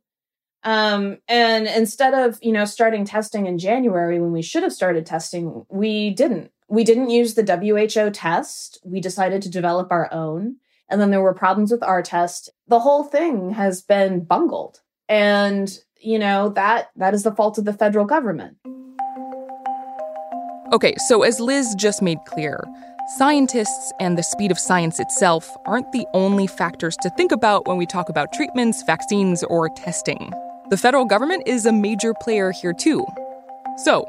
Um 0.63 1.17
and 1.27 1.67
instead 1.67 2.13
of 2.13 2.39
you 2.41 2.53
know 2.53 2.63
starting 2.63 3.03
testing 3.03 3.45
in 3.45 3.57
january 3.57 4.21
when 4.21 4.31
we 4.31 4.41
should 4.41 4.63
have 4.63 4.71
started 4.73 5.05
testing 5.05 5.65
we 5.69 6.11
didn't. 6.11 6.51
We 6.69 6.85
didn't 6.85 7.09
use 7.09 7.33
the 7.33 7.43
who 7.43 8.09
test. 8.11 8.79
We 8.85 9.01
decided 9.01 9.41
to 9.41 9.49
develop 9.49 9.91
our 9.91 10.07
own 10.13 10.55
and 10.89 11.01
then 11.01 11.11
there 11.11 11.21
were 11.21 11.33
problems 11.33 11.71
with 11.71 11.83
our 11.83 12.01
test. 12.01 12.49
The 12.67 12.79
whole 12.79 13.03
thing 13.03 13.51
has 13.51 13.81
been 13.81 14.23
bungled. 14.23 14.79
And 15.09 15.77
you 15.99 16.19
know 16.19 16.49
that 16.61 16.91
that 16.95 17.13
is 17.13 17.23
the 17.23 17.35
fault 17.35 17.57
of 17.57 17.65
the 17.65 17.73
federal 17.73 18.05
government 18.05 18.55
Okay, 20.71 20.93
so 21.07 21.23
as 21.23 21.39
Liz 21.39 21.73
just 21.73 21.99
made 22.03 22.23
clear, 22.25 22.63
scientists 23.17 23.91
and 23.99 24.15
the 24.15 24.21
speed 24.21 24.51
of 24.51 24.59
science 24.59 24.99
itself 24.99 25.57
aren't 25.65 25.91
the 25.93 26.05
only 26.13 26.45
factors 26.45 26.95
to 26.97 27.09
think 27.11 27.31
about 27.31 27.67
when 27.67 27.75
we 27.75 27.87
talk 27.87 28.07
about 28.07 28.31
treatments, 28.33 28.83
vaccines, 28.83 29.41
or 29.45 29.69
testing. 29.69 30.31
The 30.69 30.77
federal 30.77 31.05
government 31.05 31.41
is 31.47 31.65
a 31.65 31.71
major 31.71 32.13
player 32.21 32.51
here 32.51 32.73
too. 32.73 33.03
So, 33.77 34.05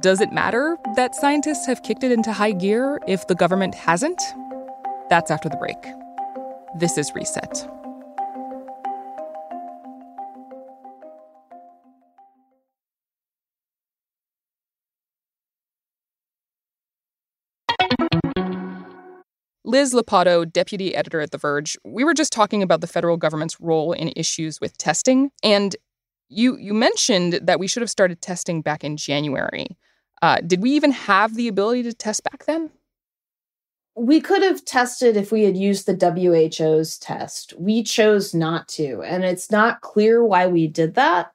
does 0.00 0.20
it 0.20 0.30
matter 0.30 0.76
that 0.94 1.14
scientists 1.14 1.64
have 1.64 1.82
kicked 1.82 2.04
it 2.04 2.12
into 2.12 2.34
high 2.34 2.52
gear 2.52 3.00
if 3.06 3.26
the 3.26 3.34
government 3.34 3.74
hasn't? 3.74 4.20
That's 5.08 5.30
after 5.30 5.48
the 5.48 5.56
break. 5.56 5.78
This 6.74 6.98
is 6.98 7.14
Reset. 7.14 7.66
Liz 19.68 19.92
Lopatto, 19.92 20.50
deputy 20.50 20.94
editor 20.94 21.20
at 21.20 21.30
The 21.30 21.36
Verge, 21.36 21.76
we 21.84 22.02
were 22.02 22.14
just 22.14 22.32
talking 22.32 22.62
about 22.62 22.80
the 22.80 22.86
federal 22.86 23.18
government's 23.18 23.60
role 23.60 23.92
in 23.92 24.14
issues 24.16 24.62
with 24.62 24.78
testing. 24.78 25.30
And 25.42 25.76
you, 26.30 26.56
you 26.56 26.72
mentioned 26.72 27.34
that 27.42 27.60
we 27.60 27.66
should 27.66 27.82
have 27.82 27.90
started 27.90 28.22
testing 28.22 28.62
back 28.62 28.82
in 28.82 28.96
January. 28.96 29.76
Uh, 30.22 30.38
did 30.46 30.62
we 30.62 30.70
even 30.70 30.90
have 30.90 31.34
the 31.34 31.48
ability 31.48 31.82
to 31.82 31.92
test 31.92 32.24
back 32.24 32.46
then? 32.46 32.70
We 33.94 34.22
could 34.22 34.42
have 34.42 34.64
tested 34.64 35.18
if 35.18 35.30
we 35.30 35.44
had 35.44 35.56
used 35.56 35.84
the 35.84 35.92
WHO's 35.94 36.96
test. 36.96 37.52
We 37.58 37.82
chose 37.82 38.32
not 38.32 38.68
to, 38.68 39.02
and 39.02 39.22
it's 39.22 39.50
not 39.50 39.82
clear 39.82 40.24
why 40.24 40.46
we 40.46 40.66
did 40.66 40.94
that. 40.94 41.34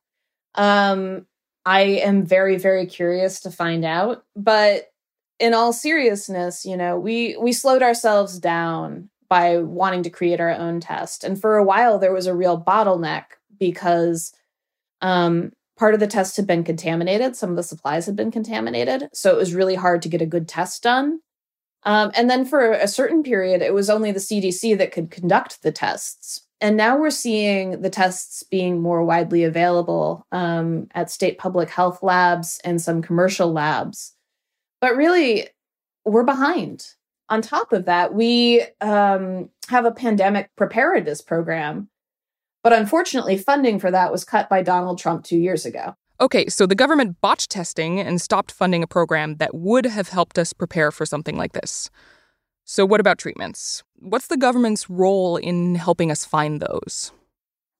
Um, 0.55 1.27
I 1.67 1.81
am 1.81 2.25
very, 2.25 2.57
very 2.57 2.87
curious 2.87 3.41
to 3.41 3.51
find 3.51 3.85
out. 3.85 4.25
But 4.35 4.92
in 5.39 5.53
all 5.53 5.73
seriousness, 5.73 6.65
you 6.65 6.77
know, 6.77 6.97
we 6.97 7.35
we 7.37 7.53
slowed 7.53 7.83
ourselves 7.83 8.39
down 8.39 9.09
by 9.29 9.57
wanting 9.57 10.03
to 10.03 10.09
create 10.09 10.39
our 10.39 10.51
own 10.51 10.79
test. 10.79 11.23
And 11.23 11.39
for 11.39 11.57
a 11.57 11.63
while 11.63 11.99
there 11.99 12.13
was 12.13 12.27
a 12.27 12.35
real 12.35 12.61
bottleneck 12.61 13.25
because 13.59 14.33
um 15.01 15.51
part 15.77 15.93
of 15.93 15.99
the 15.99 16.07
test 16.07 16.37
had 16.37 16.47
been 16.47 16.63
contaminated, 16.63 17.35
some 17.35 17.49
of 17.49 17.55
the 17.55 17.63
supplies 17.63 18.05
had 18.05 18.15
been 18.15 18.31
contaminated, 18.31 19.09
so 19.13 19.31
it 19.31 19.37
was 19.37 19.55
really 19.55 19.75
hard 19.75 20.01
to 20.03 20.09
get 20.09 20.21
a 20.21 20.25
good 20.25 20.47
test 20.47 20.83
done. 20.83 21.19
Um, 21.85 22.11
and 22.15 22.29
then 22.29 22.45
for 22.45 22.71
a 22.71 22.87
certain 22.87 23.23
period, 23.23 23.61
it 23.61 23.73
was 23.73 23.89
only 23.89 24.11
the 24.11 24.19
CDC 24.19 24.77
that 24.77 24.91
could 24.91 25.11
conduct 25.11 25.61
the 25.61 25.71
tests. 25.71 26.41
And 26.61 26.77
now 26.77 26.97
we're 26.97 27.09
seeing 27.09 27.81
the 27.81 27.89
tests 27.89 28.41
being 28.43 28.81
more 28.81 29.03
widely 29.03 29.43
available 29.43 30.25
um, 30.31 30.87
at 30.93 31.11
state 31.11 31.37
public 31.37 31.69
health 31.69 32.01
labs 32.01 32.61
and 32.63 32.81
some 32.81 33.01
commercial 33.01 33.51
labs. 33.51 34.12
But 34.83 34.97
really, 34.97 35.47
we're 36.03 36.25
behind. 36.25 36.87
On 37.29 37.41
top 37.41 37.71
of 37.71 37.85
that, 37.85 38.13
we 38.13 38.63
um, 38.81 39.49
have 39.69 39.85
a 39.85 39.91
pandemic 39.91 40.49
preparedness 40.57 41.21
program. 41.21 41.87
But 42.63 42.73
unfortunately, 42.73 43.37
funding 43.37 43.79
for 43.79 43.91
that 43.91 44.11
was 44.11 44.25
cut 44.25 44.49
by 44.49 44.61
Donald 44.61 44.99
Trump 44.99 45.23
two 45.23 45.37
years 45.37 45.65
ago. 45.65 45.95
Okay, 46.19 46.49
so 46.49 46.65
the 46.65 46.75
government 46.75 47.21
botched 47.21 47.49
testing 47.49 48.01
and 48.01 48.19
stopped 48.19 48.51
funding 48.51 48.83
a 48.83 48.87
program 48.87 49.37
that 49.37 49.55
would 49.55 49.85
have 49.85 50.09
helped 50.09 50.37
us 50.37 50.51
prepare 50.51 50.91
for 50.91 51.05
something 51.05 51.37
like 51.37 51.53
this. 51.53 51.89
So, 52.65 52.85
what 52.85 52.99
about 52.99 53.17
treatments? 53.17 53.83
What's 53.99 54.27
the 54.27 54.35
government's 54.35 54.89
role 54.89 55.37
in 55.37 55.75
helping 55.75 56.11
us 56.11 56.25
find 56.25 56.61
those? 56.61 57.13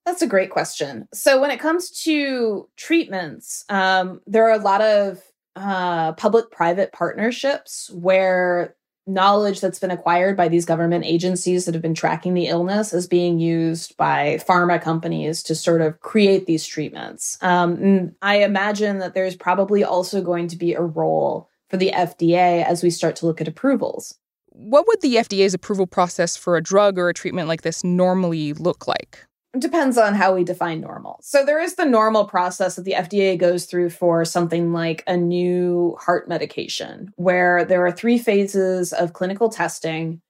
That's 0.05 0.21
a 0.21 0.27
great 0.27 0.51
question. 0.51 1.09
So, 1.13 1.41
when 1.41 1.51
it 1.51 1.59
comes 1.59 1.89
to 2.03 2.69
treatments, 2.77 3.65
um, 3.67 4.21
there 4.25 4.47
are 4.47 4.57
a 4.57 4.63
lot 4.63 4.79
of 4.79 5.21
uh, 5.55 6.13
public 6.13 6.51
private 6.51 6.91
partnerships 6.91 7.89
where 7.91 8.75
knowledge 9.05 9.59
that's 9.59 9.79
been 9.79 9.91
acquired 9.91 10.37
by 10.37 10.47
these 10.47 10.65
government 10.65 11.03
agencies 11.05 11.65
that 11.65 11.75
have 11.75 11.81
been 11.81 11.93
tracking 11.93 12.33
the 12.33 12.47
illness 12.47 12.93
is 12.93 13.07
being 13.07 13.39
used 13.39 13.97
by 13.97 14.39
pharma 14.47 14.81
companies 14.81 15.43
to 15.43 15.55
sort 15.55 15.81
of 15.81 15.99
create 15.99 16.45
these 16.45 16.65
treatments. 16.65 17.37
Um, 17.41 18.15
I 18.21 18.37
imagine 18.43 18.99
that 18.99 19.13
there's 19.13 19.35
probably 19.35 19.83
also 19.83 20.21
going 20.21 20.47
to 20.49 20.55
be 20.55 20.73
a 20.73 20.81
role 20.81 21.49
for 21.69 21.77
the 21.77 21.91
FDA 21.91 22.63
as 22.63 22.81
we 22.81 22.89
start 22.89 23.15
to 23.17 23.25
look 23.25 23.41
at 23.41 23.47
approvals. 23.47 24.15
What 24.47 24.87
would 24.87 25.01
the 25.01 25.15
FDA's 25.15 25.53
approval 25.53 25.87
process 25.87 26.37
for 26.37 26.55
a 26.55 26.61
drug 26.61 26.97
or 26.97 27.09
a 27.09 27.13
treatment 27.13 27.47
like 27.47 27.63
this 27.63 27.83
normally 27.83 28.53
look 28.53 28.87
like? 28.87 29.25
Depends 29.59 29.97
on 29.97 30.15
how 30.15 30.33
we 30.33 30.43
define 30.43 30.81
normal. 30.81 31.19
So 31.21 31.45
there 31.45 31.61
is 31.61 31.75
the 31.75 31.85
normal 31.85 32.25
process 32.25 32.75
that 32.75 32.85
the 32.85 32.93
FDA 32.93 33.37
goes 33.37 33.65
through 33.65 33.91
for 33.91 34.25
something 34.25 34.73
like 34.73 35.03
a 35.05 35.15
new 35.15 35.95
heart 35.99 36.27
medication, 36.27 37.13
where 37.15 37.63
there 37.63 37.85
are 37.85 37.91
three 37.91 38.17
phases 38.17 38.93
of 38.93 39.13
clinical 39.13 39.49
testing. 39.49 40.21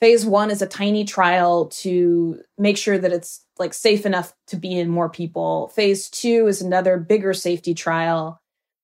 Phase 0.00 0.24
one 0.24 0.50
is 0.52 0.62
a 0.62 0.66
tiny 0.66 1.04
trial 1.04 1.66
to 1.66 2.40
make 2.56 2.76
sure 2.76 2.98
that 2.98 3.12
it's 3.12 3.44
like 3.58 3.74
safe 3.74 4.06
enough 4.06 4.32
to 4.46 4.56
be 4.56 4.78
in 4.78 4.88
more 4.88 5.08
people. 5.08 5.68
Phase 5.68 6.08
two 6.08 6.46
is 6.46 6.62
another 6.62 6.98
bigger 6.98 7.34
safety 7.34 7.74
trial. 7.74 8.40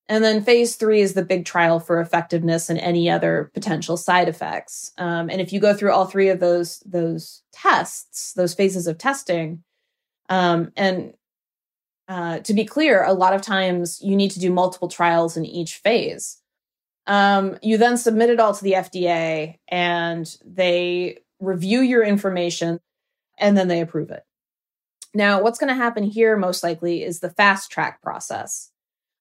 And 0.08 0.22
then 0.22 0.42
phase 0.42 0.76
three 0.76 1.00
is 1.00 1.14
the 1.14 1.24
big 1.24 1.44
trial 1.44 1.80
for 1.80 2.00
effectiveness 2.00 2.68
and 2.68 2.78
any 2.78 3.08
other 3.08 3.50
potential 3.54 3.96
side 3.96 4.28
effects. 4.28 4.92
Um, 4.98 5.30
and 5.30 5.40
if 5.40 5.52
you 5.52 5.60
go 5.60 5.72
through 5.72 5.92
all 5.92 6.04
three 6.04 6.28
of 6.28 6.40
those 6.40 6.80
those 6.80 7.42
tests, 7.52 8.32
those 8.34 8.54
phases 8.54 8.86
of 8.86 8.98
testing, 8.98 9.62
um, 10.28 10.72
and 10.76 11.14
uh, 12.08 12.38
to 12.40 12.54
be 12.54 12.64
clear, 12.64 13.02
a 13.02 13.12
lot 13.12 13.34
of 13.34 13.42
times 13.42 14.00
you 14.02 14.16
need 14.16 14.30
to 14.32 14.40
do 14.40 14.50
multiple 14.50 14.88
trials 14.88 15.36
in 15.36 15.44
each 15.44 15.76
phase. 15.76 16.40
Um, 17.06 17.58
you 17.62 17.76
then 17.78 17.96
submit 17.96 18.30
it 18.30 18.40
all 18.40 18.54
to 18.54 18.64
the 18.64 18.72
FDA 18.72 19.58
and 19.68 20.36
they 20.44 21.18
review 21.38 21.80
your 21.80 22.02
information 22.02 22.80
and 23.38 23.56
then 23.56 23.68
they 23.68 23.80
approve 23.80 24.10
it. 24.10 24.24
Now, 25.14 25.42
what's 25.42 25.58
going 25.58 25.68
to 25.68 25.74
happen 25.74 26.04
here 26.04 26.36
most 26.36 26.62
likely 26.62 27.04
is 27.04 27.20
the 27.20 27.30
fast 27.30 27.70
track 27.70 28.02
process. 28.02 28.70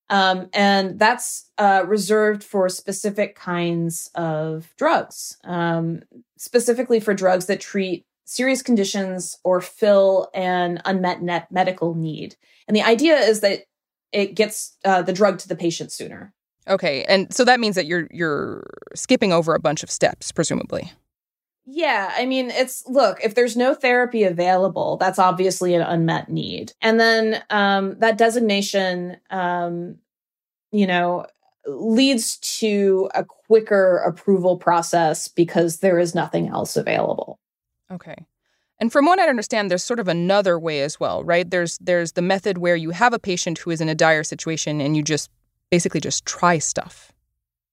Um, 0.10 0.50
and 0.54 1.00
that's 1.00 1.50
uh, 1.58 1.84
reserved 1.88 2.44
for 2.44 2.68
specific 2.68 3.36
kinds 3.36 4.10
of 4.16 4.74
drugs, 4.78 5.38
um, 5.44 6.04
specifically 6.38 7.00
for 7.00 7.14
drugs 7.14 7.46
that 7.46 7.62
treat 7.62 8.06
serious 8.26 8.62
conditions 8.62 9.38
or 9.44 9.62
fill 9.62 10.30
an 10.34 10.82
unmet 10.86 11.22
net 11.22 11.52
medical 11.52 11.96
need. 11.96 12.36
And 12.68 12.76
the 12.76 12.84
idea 12.84 13.18
is 13.18 13.42
that 13.42 13.64
it 14.12 14.36
gets 14.36 14.78
uh, 14.86 15.02
the 15.02 15.14
drug 15.14 15.40
to 15.40 15.48
the 15.48 15.56
patient 15.56 15.92
sooner. 15.92 16.34
Okay, 16.68 17.04
and 17.06 17.34
so 17.34 17.44
that 17.44 17.60
means 17.60 17.76
that 17.76 17.86
you're 17.86 18.08
you're 18.12 18.64
skipping 18.96 19.34
over 19.34 19.54
a 19.54 19.60
bunch 19.60 19.84
of 19.84 19.92
steps, 19.92 20.32
presumably. 20.32 20.92
Yeah, 21.66 22.12
I 22.16 22.26
mean, 22.26 22.52
it's 22.52 22.86
look, 22.88 23.20
if 23.24 23.36
there's 23.36 23.58
no 23.58 23.74
therapy 23.74 24.24
available, 24.24 24.98
that's 24.98 25.20
obviously 25.20 25.74
an 25.76 25.82
unmet 25.82 26.30
need. 26.30 26.74
And 26.82 27.00
then 27.00 27.44
um, 27.50 28.00
that 28.00 28.18
designation, 28.18 29.18
um, 29.30 29.98
you 30.72 30.88
know, 30.88 31.26
leads 31.66 32.38
to 32.38 33.10
a 33.16 33.24
quicker 33.24 33.98
approval 34.00 34.58
process 34.58 35.28
because 35.30 35.80
there 35.80 36.00
is 36.00 36.14
nothing 36.14 36.50
else 36.50 36.76
available. 36.76 37.40
Okay. 37.94 38.26
And 38.80 38.92
from 38.92 39.06
what 39.06 39.20
I 39.20 39.30
understand, 39.30 39.70
there's 39.70 39.84
sort 39.84 40.00
of 40.00 40.08
another 40.08 40.60
way 40.60 40.82
as 40.82 41.00
well, 41.00 41.24
right? 41.24 41.50
There's 41.50 41.78
there's 41.80 42.14
the 42.14 42.22
method 42.22 42.58
where 42.58 42.76
you 42.76 42.90
have 42.90 43.14
a 43.14 43.20
patient 43.20 43.60
who 43.60 43.72
is 43.72 43.82
in 43.82 43.90
a 43.90 43.96
dire 43.96 44.24
situation 44.24 44.82
and 44.82 44.98
you 44.98 45.04
just 45.04 45.30
basically 45.72 46.00
just 46.00 46.26
try 46.26 46.58
stuff, 46.58 47.12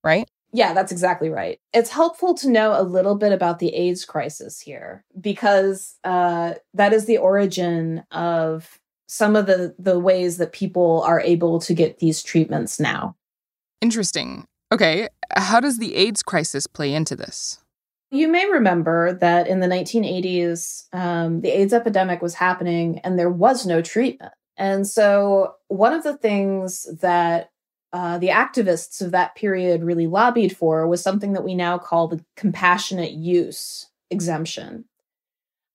right? 0.04 0.28
Yeah, 0.52 0.74
that's 0.74 0.92
exactly 0.92 1.28
right. 1.28 1.60
It's 1.72 1.90
helpful 1.90 2.34
to 2.34 2.50
know 2.50 2.78
a 2.78 2.82
little 2.82 3.14
bit 3.14 3.32
about 3.32 3.60
the 3.60 3.74
AIDS 3.74 4.04
crisis 4.04 4.60
here 4.60 5.04
because 5.20 5.96
uh, 6.02 6.54
that 6.74 6.92
is 6.92 7.06
the 7.06 7.18
origin 7.18 8.04
of 8.10 8.80
some 9.06 9.36
of 9.36 9.46
the 9.46 9.74
the 9.78 9.98
ways 9.98 10.36
that 10.36 10.52
people 10.52 11.02
are 11.02 11.20
able 11.20 11.60
to 11.60 11.74
get 11.74 11.98
these 11.98 12.22
treatments 12.22 12.78
now. 12.78 13.16
Interesting. 13.80 14.46
Okay, 14.72 15.08
how 15.34 15.58
does 15.60 15.78
the 15.78 15.96
AIDS 15.96 16.22
crisis 16.22 16.66
play 16.66 16.92
into 16.94 17.16
this? 17.16 17.59
You 18.10 18.26
may 18.28 18.50
remember 18.50 19.12
that 19.14 19.46
in 19.46 19.60
the 19.60 19.68
1980s, 19.68 20.92
um, 20.92 21.42
the 21.42 21.50
AIDS 21.50 21.72
epidemic 21.72 22.20
was 22.20 22.34
happening 22.34 22.98
and 23.00 23.18
there 23.18 23.30
was 23.30 23.66
no 23.66 23.80
treatment. 23.80 24.32
And 24.56 24.86
so, 24.86 25.54
one 25.68 25.92
of 25.92 26.02
the 26.02 26.16
things 26.16 26.86
that 27.00 27.50
uh, 27.92 28.18
the 28.18 28.28
activists 28.28 29.00
of 29.00 29.12
that 29.12 29.34
period 29.34 29.82
really 29.82 30.06
lobbied 30.06 30.56
for 30.56 30.86
was 30.86 31.02
something 31.02 31.32
that 31.32 31.44
we 31.44 31.54
now 31.54 31.78
call 31.78 32.08
the 32.08 32.24
compassionate 32.36 33.12
use 33.12 33.88
exemption. 34.10 34.84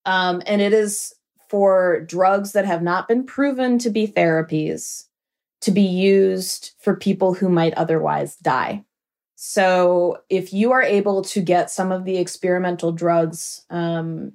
Um, 0.05 0.41
and 0.45 0.61
it 0.61 0.71
is 0.71 1.15
for 1.49 2.01
drugs 2.01 2.51
that 2.51 2.65
have 2.65 2.83
not 2.83 3.07
been 3.07 3.25
proven 3.25 3.79
to 3.79 3.89
be 3.89 4.07
therapies 4.07 5.05
to 5.61 5.71
be 5.71 5.81
used 5.81 6.73
for 6.79 6.95
people 6.95 7.33
who 7.33 7.49
might 7.49 7.73
otherwise 7.73 8.35
die. 8.35 8.84
So 9.35 10.19
if 10.29 10.53
you 10.53 10.71
are 10.71 10.81
able 10.81 11.21
to 11.23 11.41
get 11.41 11.69
some 11.69 11.91
of 11.91 12.05
the 12.05 12.17
experimental 12.17 12.93
drugs 12.93 13.65
um, 13.69 14.33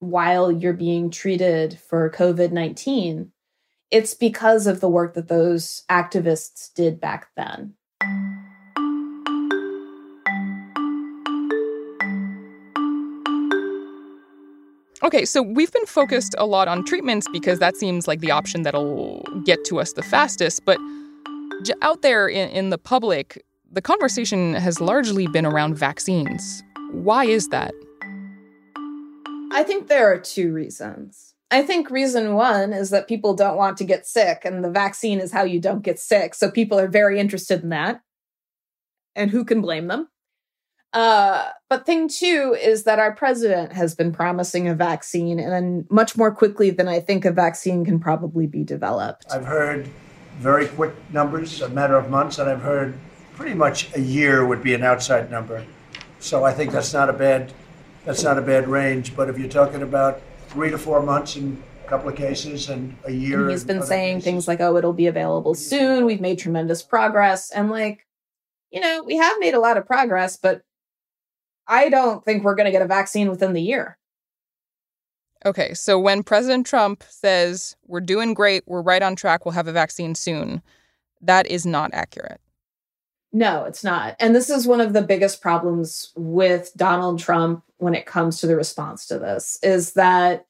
while 0.00 0.50
you're 0.50 0.72
being 0.72 1.10
treated 1.10 1.78
for 1.78 2.10
COVID 2.10 2.50
19, 2.50 3.30
it's 3.90 4.14
because 4.14 4.66
of 4.66 4.80
the 4.80 4.88
work 4.88 5.14
that 5.14 5.28
those 5.28 5.82
activists 5.90 6.72
did 6.74 7.00
back 7.00 7.28
then. 7.36 7.74
Okay, 15.02 15.24
so 15.24 15.40
we've 15.40 15.72
been 15.72 15.86
focused 15.86 16.34
a 16.36 16.46
lot 16.46 16.66
on 16.66 16.84
treatments 16.84 17.28
because 17.30 17.60
that 17.60 17.76
seems 17.76 18.08
like 18.08 18.20
the 18.20 18.30
option 18.30 18.62
that'll 18.62 19.22
get 19.44 19.64
to 19.66 19.78
us 19.78 19.92
the 19.92 20.02
fastest. 20.02 20.64
But 20.64 20.78
out 21.82 22.02
there 22.02 22.26
in, 22.26 22.48
in 22.50 22.70
the 22.70 22.78
public, 22.78 23.44
the 23.70 23.82
conversation 23.82 24.54
has 24.54 24.80
largely 24.80 25.26
been 25.26 25.46
around 25.46 25.76
vaccines. 25.76 26.62
Why 26.92 27.24
is 27.24 27.48
that? 27.48 27.74
I 29.52 29.62
think 29.62 29.88
there 29.88 30.12
are 30.12 30.18
two 30.18 30.52
reasons. 30.52 31.34
I 31.50 31.62
think 31.62 31.90
reason 31.90 32.34
one 32.34 32.72
is 32.72 32.90
that 32.90 33.08
people 33.08 33.34
don't 33.34 33.56
want 33.56 33.76
to 33.78 33.84
get 33.84 34.06
sick, 34.06 34.42
and 34.44 34.64
the 34.64 34.70
vaccine 34.70 35.20
is 35.20 35.32
how 35.32 35.44
you 35.44 35.60
don't 35.60 35.82
get 35.82 35.98
sick. 35.98 36.34
So 36.34 36.50
people 36.50 36.78
are 36.78 36.88
very 36.88 37.20
interested 37.20 37.62
in 37.62 37.68
that. 37.70 38.00
And 39.14 39.30
who 39.30 39.44
can 39.44 39.62
blame 39.62 39.86
them? 39.86 40.08
Uh, 40.92 41.50
but 41.68 41.86
thing 41.86 42.08
two 42.08 42.56
is 42.60 42.84
that 42.84 42.98
our 42.98 43.14
president 43.14 43.72
has 43.72 43.94
been 43.94 44.12
promising 44.12 44.68
a 44.68 44.74
vaccine, 44.74 45.38
and 45.38 45.86
much 45.90 46.16
more 46.16 46.34
quickly 46.34 46.70
than 46.70 46.88
I 46.88 47.00
think 47.00 47.24
a 47.24 47.32
vaccine 47.32 47.84
can 47.84 48.00
probably 48.00 48.46
be 48.46 48.64
developed. 48.64 49.26
I've 49.30 49.44
heard 49.44 49.88
very 50.38 50.66
quick 50.66 50.92
numbers, 51.12 51.60
a 51.60 51.68
matter 51.68 51.96
of 51.96 52.10
months, 52.10 52.38
and 52.38 52.50
I've 52.50 52.62
heard 52.62 52.98
pretty 53.36 53.54
much 53.54 53.94
a 53.94 54.00
year 54.00 54.44
would 54.44 54.62
be 54.62 54.74
an 54.74 54.82
outside 54.82 55.30
number. 55.30 55.64
So 56.18 56.44
I 56.44 56.52
think 56.52 56.72
that's 56.72 56.92
not 56.92 57.08
a 57.08 57.12
bad 57.12 57.52
that's 58.04 58.22
not 58.22 58.38
a 58.38 58.42
bad 58.42 58.66
range. 58.68 59.14
But 59.14 59.28
if 59.28 59.38
you're 59.38 59.48
talking 59.48 59.82
about 59.82 60.20
three 60.48 60.70
to 60.70 60.78
four 60.78 61.02
months 61.02 61.36
in 61.36 61.62
a 61.84 61.88
couple 61.88 62.08
of 62.08 62.16
cases 62.16 62.68
and 62.68 62.96
a 63.04 63.12
year, 63.12 63.42
and 63.42 63.50
he's 63.50 63.64
been 63.64 63.82
saying 63.82 64.16
cases. 64.16 64.24
things 64.24 64.48
like, 64.48 64.60
"Oh, 64.60 64.76
it'll 64.76 64.92
be 64.92 65.06
available 65.06 65.54
soon. 65.54 66.06
We've 66.06 66.20
made 66.20 66.38
tremendous 66.38 66.82
progress," 66.82 67.50
and 67.50 67.70
like, 67.70 68.06
you 68.70 68.80
know, 68.80 69.02
we 69.04 69.16
have 69.16 69.38
made 69.38 69.54
a 69.54 69.60
lot 69.60 69.76
of 69.76 69.86
progress, 69.86 70.36
but 70.36 70.62
I 71.68 71.88
don't 71.88 72.24
think 72.24 72.42
we're 72.42 72.54
going 72.54 72.66
to 72.66 72.72
get 72.72 72.82
a 72.82 72.86
vaccine 72.86 73.28
within 73.28 73.52
the 73.52 73.62
year. 73.62 73.98
Okay, 75.44 75.74
so 75.74 75.98
when 75.98 76.22
President 76.22 76.66
Trump 76.66 77.04
says 77.08 77.76
we're 77.86 78.00
doing 78.00 78.34
great, 78.34 78.62
we're 78.66 78.82
right 78.82 79.02
on 79.02 79.14
track, 79.14 79.44
we'll 79.44 79.52
have 79.52 79.68
a 79.68 79.72
vaccine 79.72 80.14
soon, 80.14 80.62
that 81.20 81.46
is 81.46 81.66
not 81.66 81.92
accurate. 81.92 82.40
No, 83.36 83.64
it's 83.64 83.84
not. 83.84 84.16
And 84.18 84.34
this 84.34 84.48
is 84.48 84.66
one 84.66 84.80
of 84.80 84.94
the 84.94 85.02
biggest 85.02 85.42
problems 85.42 86.10
with 86.16 86.72
Donald 86.74 87.18
Trump 87.18 87.62
when 87.76 87.94
it 87.94 88.06
comes 88.06 88.40
to 88.40 88.46
the 88.46 88.56
response 88.56 89.04
to 89.08 89.18
this 89.18 89.58
is 89.62 89.92
that 89.92 90.46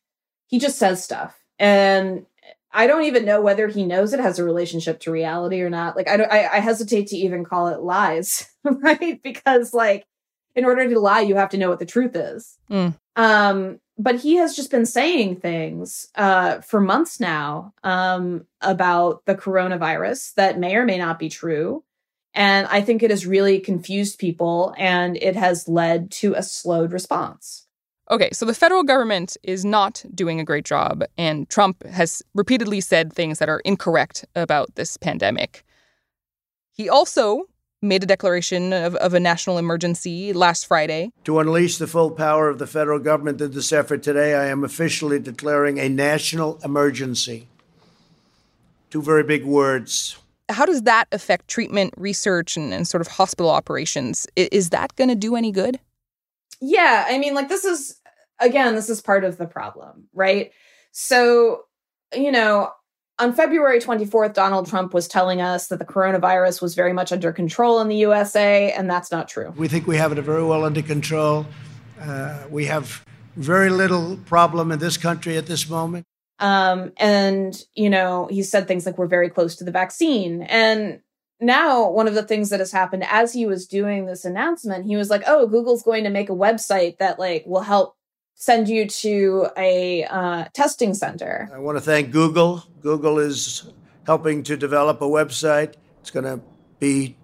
he 0.46 0.60
just 0.60 0.78
says 0.78 1.02
stuff. 1.02 1.36
And 1.58 2.26
I 2.70 2.86
don't 2.86 3.02
even 3.02 3.24
know 3.24 3.40
whether 3.40 3.66
he 3.66 3.84
knows 3.84 4.12
it 4.12 4.20
has 4.20 4.38
a 4.38 4.44
relationship 4.44 5.00
to 5.00 5.10
reality 5.10 5.62
or 5.62 5.68
not. 5.68 5.96
Like 5.96 6.08
I 6.08 6.16
don't, 6.16 6.32
I, 6.32 6.46
I 6.46 6.60
hesitate 6.60 7.08
to 7.08 7.16
even 7.16 7.44
call 7.44 7.66
it 7.66 7.80
lies, 7.80 8.48
right? 8.62 9.20
Because 9.20 9.74
like 9.74 10.06
in 10.54 10.64
order 10.64 10.88
to 10.88 11.00
lie, 11.00 11.22
you 11.22 11.34
have 11.34 11.50
to 11.50 11.58
know 11.58 11.68
what 11.68 11.80
the 11.80 11.86
truth 11.86 12.14
is. 12.14 12.56
Mm. 12.70 12.94
Um, 13.16 13.80
but 13.98 14.20
he 14.20 14.36
has 14.36 14.54
just 14.54 14.70
been 14.70 14.86
saying 14.86 15.40
things 15.40 16.06
uh, 16.14 16.60
for 16.60 16.80
months 16.80 17.18
now 17.18 17.74
um, 17.82 18.46
about 18.60 19.24
the 19.26 19.34
coronavirus 19.34 20.34
that 20.34 20.56
may 20.56 20.76
or 20.76 20.84
may 20.84 20.98
not 20.98 21.18
be 21.18 21.28
true. 21.28 21.82
And 22.36 22.66
I 22.66 22.82
think 22.82 23.02
it 23.02 23.10
has 23.10 23.26
really 23.26 23.58
confused 23.58 24.18
people 24.18 24.74
and 24.76 25.16
it 25.16 25.34
has 25.36 25.66
led 25.66 26.10
to 26.12 26.34
a 26.34 26.42
slowed 26.42 26.92
response. 26.92 27.66
Okay, 28.08 28.28
so 28.32 28.44
the 28.44 28.54
federal 28.54 28.84
government 28.84 29.36
is 29.42 29.64
not 29.64 30.04
doing 30.14 30.38
a 30.38 30.44
great 30.44 30.64
job, 30.64 31.02
and 31.18 31.48
Trump 31.48 31.82
has 31.86 32.22
repeatedly 32.34 32.80
said 32.80 33.12
things 33.12 33.40
that 33.40 33.48
are 33.48 33.58
incorrect 33.60 34.24
about 34.36 34.76
this 34.76 34.96
pandemic. 34.96 35.64
He 36.70 36.88
also 36.88 37.46
made 37.82 38.04
a 38.04 38.06
declaration 38.06 38.72
of, 38.72 38.94
of 38.96 39.14
a 39.14 39.18
national 39.18 39.58
emergency 39.58 40.32
last 40.32 40.66
Friday. 40.66 41.10
To 41.24 41.40
unleash 41.40 41.78
the 41.78 41.88
full 41.88 42.12
power 42.12 42.48
of 42.48 42.58
the 42.58 42.66
federal 42.66 43.00
government 43.00 43.40
in 43.40 43.50
this 43.50 43.72
effort 43.72 44.04
today, 44.04 44.34
I 44.34 44.46
am 44.46 44.62
officially 44.62 45.18
declaring 45.18 45.80
a 45.80 45.88
national 45.88 46.60
emergency. 46.62 47.48
Two 48.90 49.02
very 49.02 49.24
big 49.24 49.44
words. 49.44 50.16
How 50.48 50.64
does 50.64 50.82
that 50.82 51.06
affect 51.12 51.48
treatment, 51.48 51.94
research, 51.96 52.56
and, 52.56 52.72
and 52.72 52.86
sort 52.86 53.00
of 53.00 53.08
hospital 53.08 53.50
operations? 53.50 54.26
Is, 54.36 54.48
is 54.52 54.70
that 54.70 54.94
going 54.96 55.08
to 55.08 55.16
do 55.16 55.36
any 55.36 55.52
good? 55.52 55.80
Yeah, 56.60 57.06
I 57.08 57.18
mean, 57.18 57.34
like, 57.34 57.48
this 57.48 57.64
is, 57.64 58.00
again, 58.38 58.74
this 58.74 58.88
is 58.88 59.00
part 59.00 59.24
of 59.24 59.36
the 59.36 59.46
problem, 59.46 60.08
right? 60.14 60.52
So, 60.92 61.64
you 62.14 62.32
know, 62.32 62.70
on 63.18 63.32
February 63.32 63.80
24th, 63.80 64.34
Donald 64.34 64.68
Trump 64.68 64.92
was 64.92 65.08
telling 65.08 65.40
us 65.40 65.68
that 65.68 65.78
the 65.78 65.84
coronavirus 65.84 66.60
was 66.60 66.74
very 66.74 66.92
much 66.92 67.12
under 67.12 67.32
control 67.32 67.80
in 67.80 67.88
the 67.88 67.96
USA, 67.96 68.72
and 68.72 68.90
that's 68.90 69.10
not 69.10 69.28
true. 69.28 69.52
We 69.56 69.68
think 69.68 69.86
we 69.86 69.96
have 69.96 70.12
it 70.12 70.20
very 70.20 70.44
well 70.44 70.64
under 70.64 70.82
control. 70.82 71.46
Uh, 72.00 72.44
we 72.50 72.66
have 72.66 73.04
very 73.36 73.70
little 73.70 74.18
problem 74.26 74.70
in 74.70 74.78
this 74.78 74.96
country 74.96 75.36
at 75.36 75.46
this 75.46 75.68
moment. 75.68 76.04
Um, 76.38 76.92
and, 76.98 77.58
you 77.74 77.88
know, 77.88 78.28
he 78.30 78.42
said 78.42 78.68
things 78.68 78.84
like, 78.84 78.98
we're 78.98 79.06
very 79.06 79.30
close 79.30 79.56
to 79.56 79.64
the 79.64 79.70
vaccine. 79.70 80.42
And 80.42 81.00
now, 81.40 81.90
one 81.90 82.08
of 82.08 82.14
the 82.14 82.22
things 82.22 82.50
that 82.50 82.60
has 82.60 82.72
happened 82.72 83.04
as 83.08 83.32
he 83.32 83.46
was 83.46 83.66
doing 83.66 84.06
this 84.06 84.24
announcement, 84.24 84.86
he 84.86 84.96
was 84.96 85.10
like, 85.10 85.22
oh, 85.26 85.46
Google's 85.46 85.82
going 85.82 86.04
to 86.04 86.10
make 86.10 86.30
a 86.30 86.34
website 86.34 86.98
that, 86.98 87.18
like, 87.18 87.44
will 87.46 87.60
help 87.62 87.96
send 88.34 88.68
you 88.68 88.86
to 88.86 89.48
a 89.56 90.04
uh, 90.04 90.44
testing 90.52 90.94
center. 90.94 91.48
I 91.52 91.58
want 91.58 91.76
to 91.78 91.82
thank 91.82 92.10
Google. 92.10 92.64
Google 92.80 93.18
is 93.18 93.70
helping 94.06 94.42
to 94.44 94.56
develop 94.56 95.00
a 95.00 95.06
website. 95.06 95.74
It's 96.00 96.10
going 96.10 96.24
to 96.24 96.40
be 96.78 97.16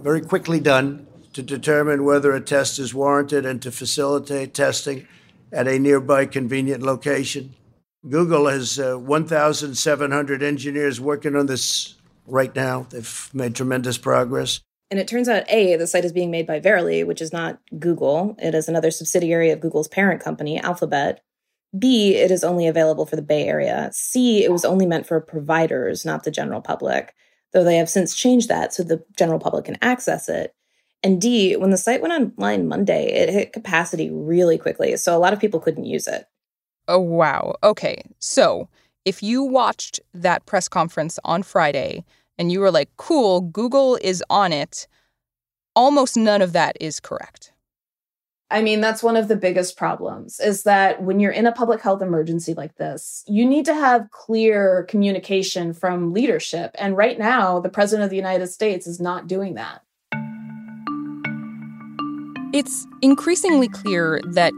very 0.00 0.20
quickly 0.20 0.60
done 0.60 1.06
to 1.32 1.42
determine 1.42 2.04
whether 2.04 2.32
a 2.32 2.40
test 2.40 2.78
is 2.78 2.94
warranted 2.94 3.46
and 3.46 3.60
to 3.62 3.70
facilitate 3.70 4.54
testing 4.54 5.06
at 5.52 5.66
a 5.66 5.78
nearby 5.78 6.26
convenient 6.26 6.82
location. 6.82 7.54
Google 8.08 8.46
has 8.48 8.78
uh, 8.80 8.96
1,700 8.96 10.42
engineers 10.42 11.00
working 11.00 11.36
on 11.36 11.46
this 11.46 11.94
right 12.26 12.54
now. 12.54 12.86
They've 12.90 13.30
made 13.32 13.54
tremendous 13.54 13.96
progress. 13.96 14.60
And 14.90 14.98
it 14.98 15.08
turns 15.08 15.28
out, 15.28 15.44
A, 15.48 15.76
the 15.76 15.86
site 15.86 16.04
is 16.04 16.12
being 16.12 16.30
made 16.30 16.46
by 16.46 16.60
Verily, 16.60 17.04
which 17.04 17.22
is 17.22 17.32
not 17.32 17.60
Google. 17.78 18.36
It 18.38 18.54
is 18.54 18.68
another 18.68 18.90
subsidiary 18.90 19.50
of 19.50 19.60
Google's 19.60 19.88
parent 19.88 20.22
company, 20.22 20.58
Alphabet. 20.58 21.22
B, 21.78 22.14
it 22.14 22.30
is 22.30 22.44
only 22.44 22.66
available 22.66 23.06
for 23.06 23.16
the 23.16 23.22
Bay 23.22 23.46
Area. 23.46 23.88
C, 23.92 24.44
it 24.44 24.52
was 24.52 24.64
only 24.64 24.84
meant 24.84 25.06
for 25.06 25.20
providers, 25.20 26.04
not 26.04 26.24
the 26.24 26.30
general 26.30 26.60
public, 26.60 27.14
though 27.52 27.64
they 27.64 27.76
have 27.76 27.88
since 27.88 28.14
changed 28.14 28.48
that 28.48 28.74
so 28.74 28.82
the 28.82 29.02
general 29.16 29.38
public 29.38 29.64
can 29.64 29.78
access 29.80 30.28
it. 30.28 30.54
And 31.02 31.20
D, 31.20 31.56
when 31.56 31.70
the 31.70 31.78
site 31.78 32.02
went 32.02 32.12
online 32.12 32.68
Monday, 32.68 33.06
it 33.12 33.30
hit 33.30 33.52
capacity 33.52 34.10
really 34.10 34.58
quickly, 34.58 34.96
so 34.96 35.16
a 35.16 35.18
lot 35.18 35.32
of 35.32 35.40
people 35.40 35.60
couldn't 35.60 35.86
use 35.86 36.06
it. 36.06 36.26
Oh, 36.88 36.98
wow. 36.98 37.54
Okay. 37.62 38.02
So 38.18 38.68
if 39.04 39.22
you 39.22 39.42
watched 39.42 40.00
that 40.14 40.46
press 40.46 40.68
conference 40.68 41.18
on 41.24 41.42
Friday, 41.42 42.04
and 42.38 42.50
you 42.50 42.60
were 42.60 42.70
like, 42.70 42.88
cool, 42.96 43.40
Google 43.40 43.96
is 44.02 44.24
on 44.30 44.52
it, 44.52 44.88
almost 45.76 46.16
none 46.16 46.42
of 46.42 46.52
that 46.52 46.76
is 46.80 46.98
correct. 46.98 47.52
I 48.50 48.60
mean, 48.60 48.80
that's 48.82 49.02
one 49.02 49.16
of 49.16 49.28
the 49.28 49.36
biggest 49.36 49.78
problems 49.78 50.38
is 50.38 50.64
that 50.64 51.02
when 51.02 51.20
you're 51.20 51.32
in 51.32 51.46
a 51.46 51.52
public 51.52 51.80
health 51.80 52.02
emergency 52.02 52.52
like 52.52 52.76
this, 52.76 53.24
you 53.26 53.46
need 53.46 53.64
to 53.64 53.74
have 53.74 54.10
clear 54.10 54.84
communication 54.90 55.72
from 55.72 56.12
leadership. 56.12 56.72
And 56.74 56.96
right 56.96 57.18
now, 57.18 57.60
the 57.60 57.70
president 57.70 58.04
of 58.04 58.10
the 58.10 58.16
United 58.16 58.48
States 58.48 58.86
is 58.86 59.00
not 59.00 59.26
doing 59.26 59.54
that. 59.54 59.82
It's 62.52 62.86
increasingly 63.00 63.68
clear 63.68 64.20
that 64.32 64.52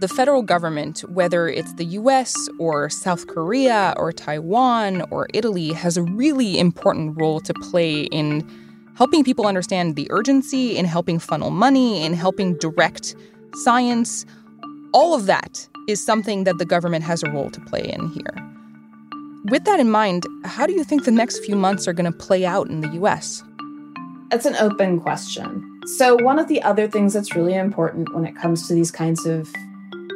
the 0.00 0.08
federal 0.08 0.42
government, 0.42 1.00
whether 1.10 1.48
it's 1.48 1.74
the 1.74 1.84
US 1.84 2.34
or 2.58 2.88
South 2.88 3.26
Korea 3.26 3.94
or 3.96 4.12
Taiwan 4.12 5.02
or 5.10 5.26
Italy, 5.34 5.72
has 5.72 5.96
a 5.96 6.02
really 6.02 6.58
important 6.58 7.20
role 7.20 7.40
to 7.40 7.52
play 7.54 8.02
in 8.02 8.48
helping 8.96 9.24
people 9.24 9.46
understand 9.46 9.96
the 9.96 10.06
urgency, 10.10 10.76
in 10.76 10.84
helping 10.84 11.18
funnel 11.18 11.50
money, 11.50 12.04
in 12.04 12.14
helping 12.14 12.56
direct 12.58 13.16
science. 13.54 14.24
All 14.92 15.14
of 15.14 15.26
that 15.26 15.68
is 15.88 16.04
something 16.04 16.44
that 16.44 16.58
the 16.58 16.64
government 16.64 17.04
has 17.04 17.22
a 17.22 17.30
role 17.30 17.50
to 17.50 17.60
play 17.62 17.82
in 17.82 18.08
here. 18.08 18.34
With 19.50 19.64
that 19.64 19.80
in 19.80 19.90
mind, 19.90 20.26
how 20.44 20.66
do 20.66 20.74
you 20.74 20.84
think 20.84 21.04
the 21.04 21.10
next 21.10 21.44
few 21.44 21.56
months 21.56 21.88
are 21.88 21.92
going 21.92 22.10
to 22.10 22.16
play 22.16 22.44
out 22.44 22.68
in 22.68 22.82
the 22.82 22.88
US? 23.00 23.42
It's 24.30 24.46
an 24.46 24.56
open 24.56 25.00
question. 25.00 25.80
So, 25.96 26.16
one 26.16 26.38
of 26.38 26.48
the 26.48 26.60
other 26.62 26.86
things 26.86 27.14
that's 27.14 27.34
really 27.34 27.54
important 27.54 28.14
when 28.14 28.26
it 28.26 28.36
comes 28.36 28.68
to 28.68 28.74
these 28.74 28.90
kinds 28.90 29.24
of 29.24 29.50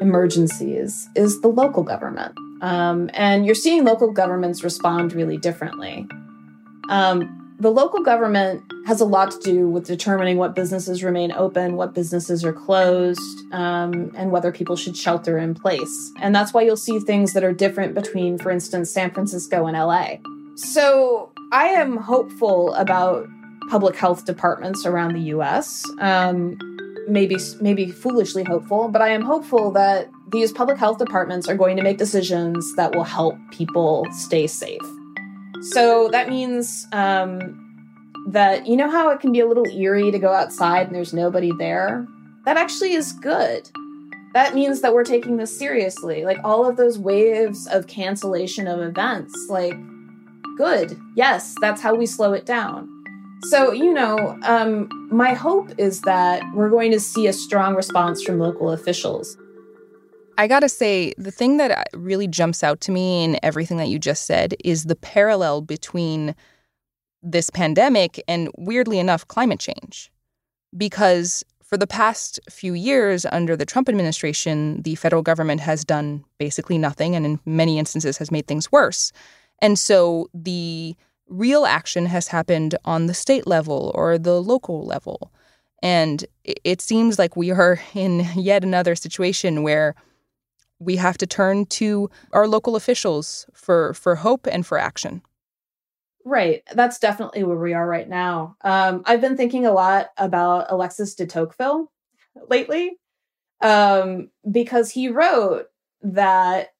emergencies 0.02 1.08
is 1.14 1.40
the 1.40 1.48
local 1.48 1.82
government. 1.82 2.34
Um, 2.60 3.08
and 3.14 3.46
you're 3.46 3.54
seeing 3.54 3.84
local 3.84 4.12
governments 4.12 4.62
respond 4.62 5.14
really 5.14 5.38
differently. 5.38 6.06
Um, 6.88 7.38
the 7.58 7.70
local 7.70 8.02
government 8.02 8.60
has 8.86 9.00
a 9.00 9.04
lot 9.04 9.30
to 9.30 9.38
do 9.40 9.68
with 9.68 9.86
determining 9.86 10.36
what 10.36 10.56
businesses 10.56 11.04
remain 11.04 11.30
open, 11.30 11.76
what 11.76 11.94
businesses 11.94 12.44
are 12.44 12.52
closed, 12.52 13.20
um, 13.52 14.10
and 14.16 14.32
whether 14.32 14.50
people 14.50 14.74
should 14.74 14.96
shelter 14.96 15.38
in 15.38 15.54
place. 15.54 16.12
And 16.20 16.34
that's 16.34 16.52
why 16.52 16.62
you'll 16.62 16.76
see 16.76 16.98
things 16.98 17.32
that 17.34 17.44
are 17.44 17.52
different 17.52 17.94
between, 17.94 18.36
for 18.36 18.50
instance, 18.50 18.90
San 18.90 19.12
Francisco 19.12 19.66
and 19.66 19.76
LA. 19.76 20.16
So 20.56 21.30
I 21.52 21.66
am 21.66 21.96
hopeful 21.96 22.74
about 22.74 23.28
public 23.70 23.94
health 23.94 24.24
departments 24.24 24.84
around 24.84 25.14
the 25.14 25.22
US. 25.36 25.84
Um, 25.98 26.58
maybe 27.08 27.36
maybe 27.60 27.90
foolishly 27.90 28.44
hopeful, 28.44 28.88
but 28.88 29.02
I 29.02 29.08
am 29.08 29.22
hopeful 29.22 29.70
that 29.72 30.10
these 30.30 30.52
public 30.52 30.78
health 30.78 30.98
departments 30.98 31.48
are 31.48 31.56
going 31.56 31.76
to 31.76 31.82
make 31.82 31.98
decisions 31.98 32.74
that 32.76 32.94
will 32.94 33.04
help 33.04 33.36
people 33.50 34.06
stay 34.12 34.46
safe. 34.46 34.80
So 35.70 36.08
that 36.08 36.28
means 36.28 36.86
um, 36.92 37.58
that 38.28 38.66
you 38.66 38.76
know 38.76 38.90
how 38.90 39.10
it 39.10 39.20
can 39.20 39.32
be 39.32 39.40
a 39.40 39.46
little 39.46 39.66
eerie 39.66 40.10
to 40.10 40.18
go 40.18 40.32
outside 40.32 40.86
and 40.86 40.94
there's 40.94 41.12
nobody 41.12 41.52
there. 41.58 42.06
That 42.44 42.56
actually 42.56 42.92
is 42.94 43.12
good. 43.12 43.70
That 44.34 44.54
means 44.54 44.80
that 44.80 44.94
we're 44.94 45.04
taking 45.04 45.36
this 45.36 45.56
seriously. 45.56 46.24
Like 46.24 46.38
all 46.42 46.66
of 46.66 46.76
those 46.76 46.98
waves 46.98 47.66
of 47.68 47.86
cancellation 47.86 48.66
of 48.66 48.80
events, 48.80 49.46
like 49.48 49.74
good. 50.56 50.98
Yes, 51.14 51.54
that's 51.60 51.80
how 51.80 51.94
we 51.94 52.06
slow 52.06 52.32
it 52.32 52.46
down. 52.46 52.88
So, 53.44 53.72
you 53.72 53.92
know, 53.92 54.38
um, 54.44 54.88
my 55.10 55.34
hope 55.34 55.70
is 55.78 56.02
that 56.02 56.42
we're 56.54 56.70
going 56.70 56.92
to 56.92 57.00
see 57.00 57.26
a 57.26 57.32
strong 57.32 57.74
response 57.74 58.22
from 58.22 58.38
local 58.38 58.70
officials. 58.70 59.36
I 60.38 60.46
gotta 60.46 60.68
say, 60.68 61.12
the 61.18 61.30
thing 61.30 61.58
that 61.58 61.70
uh, 61.70 61.84
really 61.92 62.26
jumps 62.26 62.64
out 62.64 62.80
to 62.82 62.90
me 62.90 63.22
in 63.22 63.38
everything 63.42 63.76
that 63.76 63.88
you 63.88 63.98
just 63.98 64.24
said 64.24 64.54
is 64.64 64.84
the 64.84 64.96
parallel 64.96 65.60
between 65.60 66.34
this 67.22 67.50
pandemic 67.50 68.22
and, 68.26 68.48
weirdly 68.56 68.98
enough, 68.98 69.28
climate 69.28 69.60
change. 69.60 70.10
Because 70.76 71.44
for 71.62 71.76
the 71.76 71.86
past 71.86 72.40
few 72.48 72.72
years 72.72 73.26
under 73.30 73.56
the 73.56 73.66
Trump 73.66 73.88
administration, 73.88 74.80
the 74.82 74.94
federal 74.94 75.22
government 75.22 75.60
has 75.60 75.84
done 75.84 76.24
basically 76.38 76.78
nothing 76.78 77.14
and, 77.14 77.26
in 77.26 77.40
many 77.44 77.78
instances, 77.78 78.16
has 78.18 78.30
made 78.30 78.46
things 78.46 78.72
worse. 78.72 79.12
And 79.60 79.78
so 79.78 80.28
the 80.32 80.96
real 81.32 81.64
action 81.64 82.06
has 82.06 82.28
happened 82.28 82.76
on 82.84 83.06
the 83.06 83.14
state 83.14 83.46
level 83.46 83.90
or 83.94 84.18
the 84.18 84.40
local 84.40 84.84
level. 84.84 85.32
And 85.82 86.24
it 86.44 86.80
seems 86.80 87.18
like 87.18 87.36
we 87.36 87.50
are 87.50 87.80
in 87.94 88.26
yet 88.36 88.62
another 88.62 88.94
situation 88.94 89.62
where 89.62 89.94
we 90.78 90.96
have 90.96 91.16
to 91.18 91.26
turn 91.26 91.66
to 91.66 92.10
our 92.32 92.46
local 92.46 92.76
officials 92.76 93.46
for, 93.54 93.94
for 93.94 94.16
hope 94.16 94.46
and 94.50 94.66
for 94.66 94.78
action. 94.78 95.22
Right. 96.24 96.62
That's 96.72 96.98
definitely 96.98 97.42
where 97.44 97.58
we 97.58 97.72
are 97.72 97.86
right 97.86 98.08
now. 98.08 98.56
Um, 98.62 99.02
I've 99.06 99.20
been 99.20 99.36
thinking 99.36 99.66
a 99.66 99.72
lot 99.72 100.10
about 100.16 100.66
Alexis 100.70 101.14
de 101.14 101.26
Tocqueville 101.26 101.90
lately 102.48 102.96
um, 103.60 104.30
because 104.48 104.90
he 104.90 105.08
wrote 105.08 105.66
that 106.02 106.71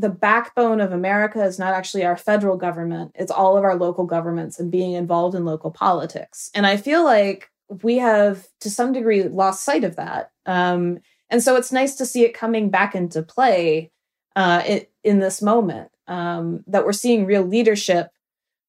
the 0.00 0.08
backbone 0.08 0.80
of 0.80 0.92
America 0.92 1.42
is 1.44 1.58
not 1.58 1.74
actually 1.74 2.04
our 2.04 2.16
federal 2.16 2.56
government, 2.56 3.12
it's 3.14 3.30
all 3.30 3.56
of 3.56 3.64
our 3.64 3.76
local 3.76 4.04
governments 4.04 4.58
and 4.58 4.70
being 4.70 4.92
involved 4.92 5.34
in 5.34 5.44
local 5.44 5.70
politics. 5.70 6.50
And 6.54 6.66
I 6.66 6.76
feel 6.76 7.04
like 7.04 7.50
we 7.82 7.98
have, 7.98 8.48
to 8.60 8.70
some 8.70 8.92
degree, 8.92 9.22
lost 9.24 9.64
sight 9.64 9.84
of 9.84 9.96
that. 9.96 10.30
Um, 10.46 10.98
and 11.28 11.42
so 11.42 11.56
it's 11.56 11.70
nice 11.70 11.94
to 11.96 12.06
see 12.06 12.24
it 12.24 12.34
coming 12.34 12.70
back 12.70 12.94
into 12.94 13.22
play 13.22 13.90
uh, 14.34 14.62
in, 14.66 14.86
in 15.04 15.18
this 15.20 15.40
moment, 15.42 15.90
um, 16.08 16.64
that 16.66 16.84
we're 16.84 16.92
seeing 16.92 17.26
real 17.26 17.44
leadership 17.44 18.10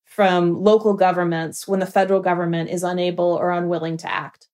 from 0.05 0.61
local 0.61 0.93
governments 0.93 1.67
when 1.67 1.79
the 1.79 1.85
federal 1.85 2.19
government 2.19 2.69
is 2.69 2.83
unable 2.83 3.33
or 3.33 3.51
unwilling 3.51 3.97
to 3.97 4.11
act. 4.11 4.47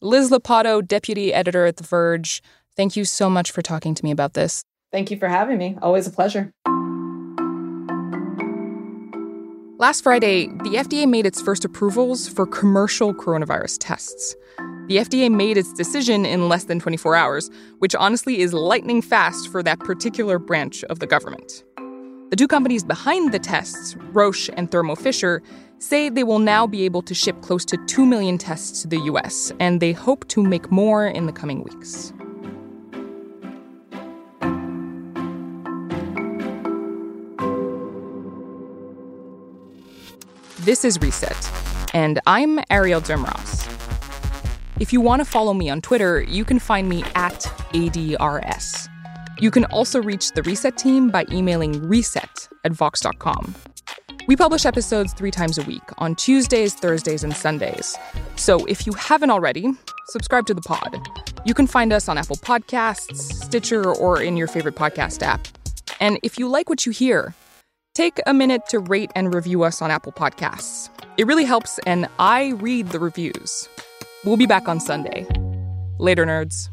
Liz 0.00 0.30
Lopatto, 0.30 0.86
deputy 0.86 1.32
editor 1.32 1.64
at 1.64 1.76
The 1.76 1.84
Verge, 1.84 2.42
thank 2.76 2.96
you 2.96 3.04
so 3.04 3.30
much 3.30 3.50
for 3.50 3.62
talking 3.62 3.94
to 3.94 4.04
me 4.04 4.10
about 4.10 4.34
this. 4.34 4.64
Thank 4.96 5.10
you 5.10 5.18
for 5.18 5.28
having 5.28 5.58
me. 5.58 5.76
Always 5.82 6.06
a 6.06 6.10
pleasure. 6.10 6.54
Last 9.78 10.00
Friday, 10.02 10.46
the 10.46 10.76
FDA 10.78 11.06
made 11.06 11.26
its 11.26 11.42
first 11.42 11.66
approvals 11.66 12.26
for 12.26 12.46
commercial 12.46 13.12
coronavirus 13.12 13.76
tests. 13.78 14.34
The 14.86 14.96
FDA 14.96 15.30
made 15.30 15.58
its 15.58 15.70
decision 15.74 16.24
in 16.24 16.48
less 16.48 16.64
than 16.64 16.80
24 16.80 17.14
hours, 17.14 17.50
which 17.78 17.94
honestly 17.94 18.40
is 18.40 18.54
lightning 18.54 19.02
fast 19.02 19.48
for 19.48 19.62
that 19.64 19.80
particular 19.80 20.38
branch 20.38 20.82
of 20.84 21.00
the 21.00 21.06
government. 21.06 21.62
The 22.30 22.36
two 22.36 22.48
companies 22.48 22.82
behind 22.82 23.32
the 23.32 23.38
tests, 23.38 23.96
Roche 24.14 24.48
and 24.56 24.70
Thermo 24.70 24.94
Fisher, 24.94 25.42
say 25.78 26.08
they 26.08 26.24
will 26.24 26.38
now 26.38 26.66
be 26.66 26.86
able 26.86 27.02
to 27.02 27.12
ship 27.12 27.42
close 27.42 27.66
to 27.66 27.76
2 27.84 28.06
million 28.06 28.38
tests 28.38 28.80
to 28.80 28.88
the 28.88 29.00
US, 29.12 29.52
and 29.60 29.82
they 29.82 29.92
hope 29.92 30.26
to 30.28 30.42
make 30.42 30.72
more 30.72 31.06
in 31.06 31.26
the 31.26 31.32
coming 31.32 31.62
weeks. 31.64 32.14
This 40.66 40.84
is 40.84 41.00
Reset, 41.00 41.94
and 41.94 42.18
I'm 42.26 42.58
Arielle 42.72 43.00
Duhaime-Ross. 43.00 43.68
If 44.80 44.92
you 44.92 45.00
want 45.00 45.20
to 45.20 45.24
follow 45.24 45.54
me 45.54 45.70
on 45.70 45.80
Twitter, 45.80 46.22
you 46.22 46.44
can 46.44 46.58
find 46.58 46.88
me 46.88 47.04
at 47.14 47.42
ADRS. 47.72 48.88
You 49.38 49.52
can 49.52 49.64
also 49.66 50.02
reach 50.02 50.32
the 50.32 50.42
Reset 50.42 50.76
team 50.76 51.08
by 51.08 51.24
emailing 51.30 51.80
reset 51.86 52.48
at 52.64 52.72
vox.com. 52.72 53.54
We 54.26 54.34
publish 54.34 54.66
episodes 54.66 55.12
three 55.12 55.30
times 55.30 55.56
a 55.56 55.62
week 55.62 55.84
on 55.98 56.16
Tuesdays, 56.16 56.74
Thursdays, 56.74 57.22
and 57.22 57.32
Sundays. 57.32 57.96
So 58.34 58.64
if 58.64 58.88
you 58.88 58.92
haven't 58.94 59.30
already, 59.30 59.70
subscribe 60.06 60.46
to 60.46 60.54
the 60.54 60.62
pod. 60.62 60.98
You 61.44 61.54
can 61.54 61.68
find 61.68 61.92
us 61.92 62.08
on 62.08 62.18
Apple 62.18 62.38
Podcasts, 62.38 63.18
Stitcher, 63.18 63.94
or 63.94 64.20
in 64.20 64.36
your 64.36 64.48
favorite 64.48 64.74
podcast 64.74 65.22
app. 65.22 65.46
And 66.00 66.18
if 66.24 66.40
you 66.40 66.48
like 66.48 66.68
what 66.68 66.84
you 66.84 66.90
hear, 66.90 67.36
take 67.96 68.20
a 68.26 68.34
minute 68.34 68.66
to 68.68 68.78
rate 68.78 69.10
and 69.14 69.32
review 69.32 69.62
us 69.62 69.80
on 69.80 69.90
Apple 69.90 70.12
Podcasts. 70.12 70.90
It 71.16 71.26
really 71.26 71.46
helps, 71.46 71.78
and 71.86 72.06
I 72.18 72.48
read 72.58 72.90
the 72.90 73.00
reviews. 73.00 73.70
We'll 74.22 74.36
be 74.36 74.44
back 74.44 74.68
on 74.68 74.80
Sunday. 74.80 75.26
Later, 75.98 76.26
nerds. 76.26 76.68